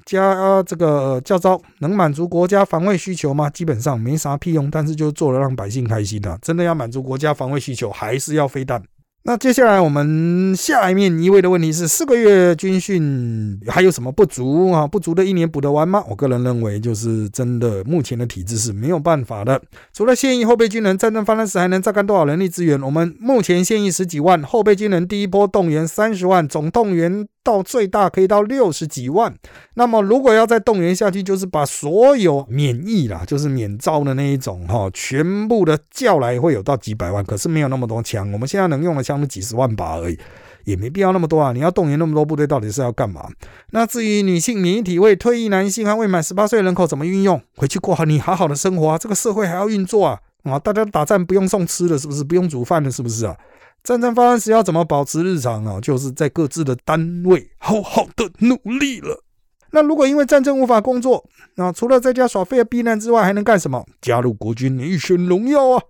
[0.06, 3.50] 加这个教招能满足国家防卫需求吗？
[3.50, 6.40] 基本上没啥屁用，但是就做了让百姓开心的。
[6.42, 8.82] 真的要满足国家防卫需求，还是要飞弹。
[9.28, 14.88] 那接下来我们下一面一位的问题是：四个月军训还有什么不足啊？
[14.88, 16.02] 不足的一年补得完吗？
[16.10, 19.62] 我个人认为，就是真的目前的体制是没有办法的。
[19.92, 22.82] 除了现役后备军人，战争发生时还能榨干多少人力资源？
[22.82, 27.28] 我们目前现役十几万，后备军人第一波动员三十万，总动员。
[27.48, 29.34] 到最大可以到六十几万，
[29.76, 40.20] 那么如果要再动员下去，就是把所有免疫啦，就是免招的那一种哈，全部的叫来会有到几百万，可是没有那么多枪，我们现在能用的枪是几十万把而已，
[40.66, 41.54] 也没必要那么多啊。
[41.54, 43.30] 你要动员那么多部队，到底是要干嘛？
[43.72, 50.20] 那至于女性免疫体位、退役男性和未满十八岁人口怎么运用，回去过好你好好的生活啊，这个社会还要运作啊。
[50.50, 52.24] 啊，大家打战不用送吃的，是不是？
[52.24, 53.36] 不用煮饭了，是不是啊？
[53.84, 55.80] 战争发生时要怎么保持日常啊？
[55.80, 59.24] 就是在各自的单位好好的努力了。
[59.72, 61.24] 那如果因为战争无法工作，
[61.56, 63.86] 那除了在家耍废避难之外，还能干什么？
[64.02, 65.84] 加入国军一选荣耀啊！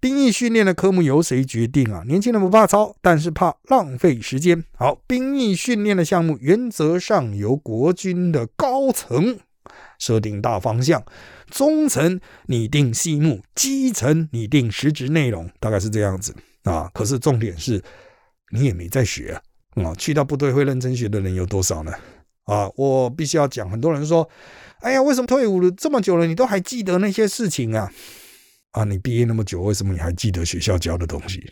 [0.00, 2.02] 兵役训练的科目由谁决定啊？
[2.06, 4.64] 年轻人不怕操，但是怕浪费时间。
[4.74, 9.38] 好，兵役训练的项目原则上由国军的高层
[9.98, 11.02] 设定大方向，
[11.50, 16.90] 中层拟定细目，基层拟定实质内容，大概是这样子啊。
[16.94, 17.82] 可是重点是，
[18.52, 19.84] 你也没在学啊！
[19.84, 21.92] 啊，去到部队会认真学的人有多少呢？
[22.44, 24.28] 啊，我必须要讲，很多人说，
[24.80, 27.92] 哎呀，为什么退伍了这么久了，你都还记得那些事情啊？
[28.72, 31.44] 啊，你毕业那么久，为什么你还记得学校教的东西？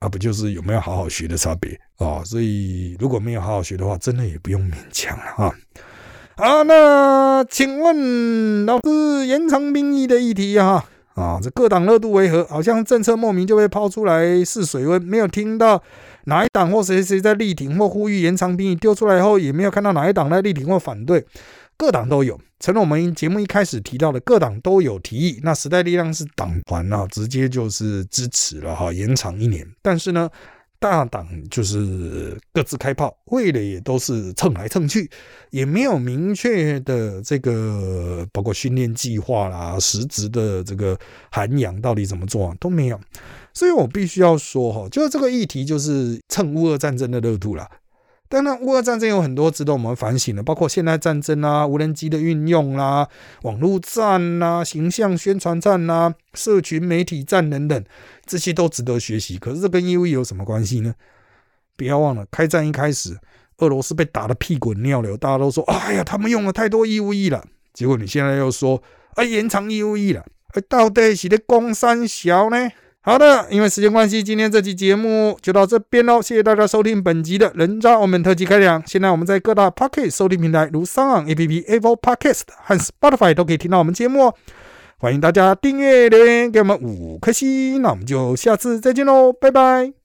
[0.00, 2.22] 啊，不就是有没有好好学的差别啊？
[2.24, 5.54] 所以如果没有好好学的话，真的也不用勉强了啊。
[6.38, 10.84] 好，那请问老师，延长兵役的议题哈
[11.14, 12.44] 啊，这各党热度为何？
[12.44, 15.82] 好像政策莫名就被抛出来试水温，没有听到
[16.24, 21.24] 哪一党或谁谁在力挺或呼吁延长兵役，丢出来后也没有看到哪一党在力挺或反对。
[21.78, 25.40] 各党都有，成了我们节目一开始提到的，各党都有提议。
[25.42, 29.66] 那时代力量是党团啊，直接就是支持了哈，延长一年。
[29.80, 30.28] 但是呢，
[30.78, 35.10] 大党就是各自开炮，为了也都是蹭来蹭去，
[35.50, 40.98] 也没有明确的这个包括训练计划啦、实质的这个
[41.30, 43.00] 涵养到底怎么做都没有。
[43.52, 47.66] 所以我必须要说哈，就是这个议题就是蹭乌俄战争的热度了。
[48.28, 53.08] 当然，乌俄战争有很多值得我们反省的，包括现代战争啊、无人机的运用啦、
[53.42, 57.84] 网络战啦、形象宣传战啦、社群媒体战等等，
[58.24, 59.38] 这些都值得学习。
[59.38, 60.94] 可是这跟 U E 有什么关系呢？
[61.76, 63.16] 不要忘了，开战一开始，
[63.58, 68.82] 俄罗斯被打得屁滚尿流，大家都说：“哎呀，他们用了太多 U E 了。”结果你现在又说
[69.14, 70.24] ：“哎，延长 U E 了。”
[70.54, 72.70] 哎，到底是在攻三小呢？
[73.06, 76.20] 好的，因为时间关系，今天这期节目就到这边喽。
[76.20, 78.82] 谢谢大家收听本集的人渣澳门特辑开讲。
[78.84, 84.34] 现在我们在各大 Pocket 收听平台，如 s o n App、Apple Podcast 和 Spotify 都可以听到我们节目哦。
[84.98, 87.80] 欢迎大家订阅、留言给我们五颗星。
[87.80, 89.95] 那我们就下次再见喽，拜拜。